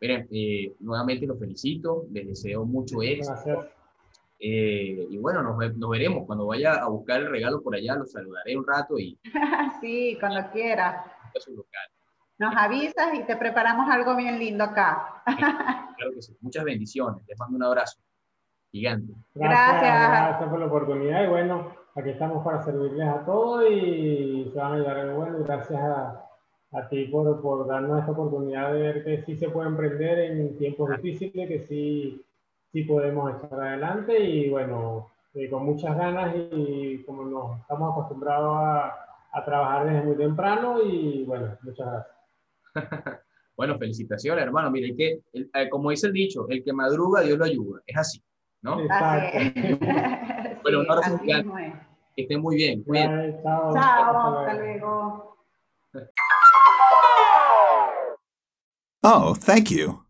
Miren, 0.00 0.28
eh, 0.30 0.74
nuevamente 0.80 1.26
los 1.26 1.38
felicito, 1.38 2.06
les 2.12 2.26
deseo 2.26 2.66
mucho 2.66 3.00
éxito. 3.00 3.66
Eh, 4.38 5.06
y 5.08 5.16
bueno, 5.16 5.42
nos, 5.42 5.56
nos, 5.76 5.90
veremos. 5.90 6.26
Cuando 6.26 6.46
vaya 6.46 6.74
a 6.74 6.88
buscar 6.88 7.22
el 7.22 7.30
regalo 7.30 7.62
por 7.62 7.74
allá, 7.74 7.94
los 7.94 8.12
saludaré 8.12 8.54
un 8.54 8.66
rato 8.66 8.98
y... 8.98 9.18
sí, 9.80 10.18
cuando 10.20 10.50
quiera. 10.52 11.10
Nos 12.38 12.54
avisas 12.54 13.14
y 13.14 13.22
te 13.24 13.36
preparamos 13.36 13.88
algo 13.88 14.14
bien 14.14 14.38
lindo 14.38 14.64
acá. 14.64 15.22
claro 15.24 16.12
que 16.14 16.20
sí. 16.20 16.36
Muchas 16.42 16.64
bendiciones. 16.64 17.24
Les 17.26 17.38
mando 17.38 17.56
un 17.56 17.62
abrazo 17.62 18.03
gigante. 18.74 19.12
Gracias. 19.34 19.82
Gracias 19.82 20.50
por 20.50 20.58
la 20.58 20.66
oportunidad 20.66 21.24
y 21.24 21.28
bueno, 21.28 21.70
aquí 21.94 22.10
estamos 22.10 22.44
para 22.44 22.62
servirles 22.62 23.08
a 23.08 23.24
todos 23.24 23.64
y 23.70 24.50
se 24.52 24.58
van 24.58 24.72
a 24.72 24.74
ayudar. 24.74 25.14
Bueno, 25.14 25.38
gracias 25.44 25.80
a, 25.80 26.26
a 26.72 26.88
ti 26.88 27.04
por, 27.04 27.40
por 27.40 27.66
darnos 27.66 28.00
esta 28.00 28.12
oportunidad 28.12 28.72
de 28.72 28.80
ver 28.80 29.04
que 29.04 29.22
sí 29.22 29.36
se 29.36 29.48
puede 29.48 29.68
emprender 29.68 30.18
en 30.18 30.58
tiempos 30.58 30.90
difíciles, 31.00 31.48
que 31.48 31.60
sí 31.60 32.24
sí 32.74 32.82
podemos 32.82 33.32
estar 33.32 33.60
adelante 33.60 34.18
y 34.18 34.50
bueno, 34.50 35.08
eh, 35.32 35.48
con 35.48 35.64
muchas 35.64 35.96
ganas 35.96 36.34
y 36.34 37.04
como 37.04 37.24
nos 37.24 37.60
estamos 37.60 37.92
acostumbrados 37.92 38.56
a, 38.56 38.94
a, 39.32 39.44
trabajar 39.44 39.86
desde 39.86 40.02
muy 40.02 40.16
temprano 40.16 40.82
y 40.82 41.22
bueno, 41.22 41.56
muchas 41.62 41.86
gracias. 41.86 42.16
bueno, 43.56 43.78
felicitaciones 43.78 44.44
hermano. 44.44 44.72
Mire, 44.72 44.96
que, 44.96 45.20
eh, 45.32 45.68
como 45.70 45.90
dice 45.90 46.08
el 46.08 46.12
dicho, 46.12 46.48
el 46.48 46.64
que 46.64 46.72
madruga, 46.72 47.20
Dios 47.20 47.38
lo 47.38 47.44
ayuda. 47.44 47.80
Es 47.86 47.96
así, 47.96 48.20
¿no? 48.64 48.80
Exacto. 48.80 49.38
bueno, 50.62 50.80
un 50.80 50.90
abrazo 50.90 51.20
Que 52.16 52.22
estén 52.22 52.40
muy 52.40 52.56
bien. 52.56 52.82
Cuídense. 52.82 53.40
Chao, 53.42 53.72
chao, 53.72 54.38
hasta 54.38 54.54
luego. 54.54 55.36
Oh, 59.02 59.34
thank 59.34 59.70
you. 59.70 60.03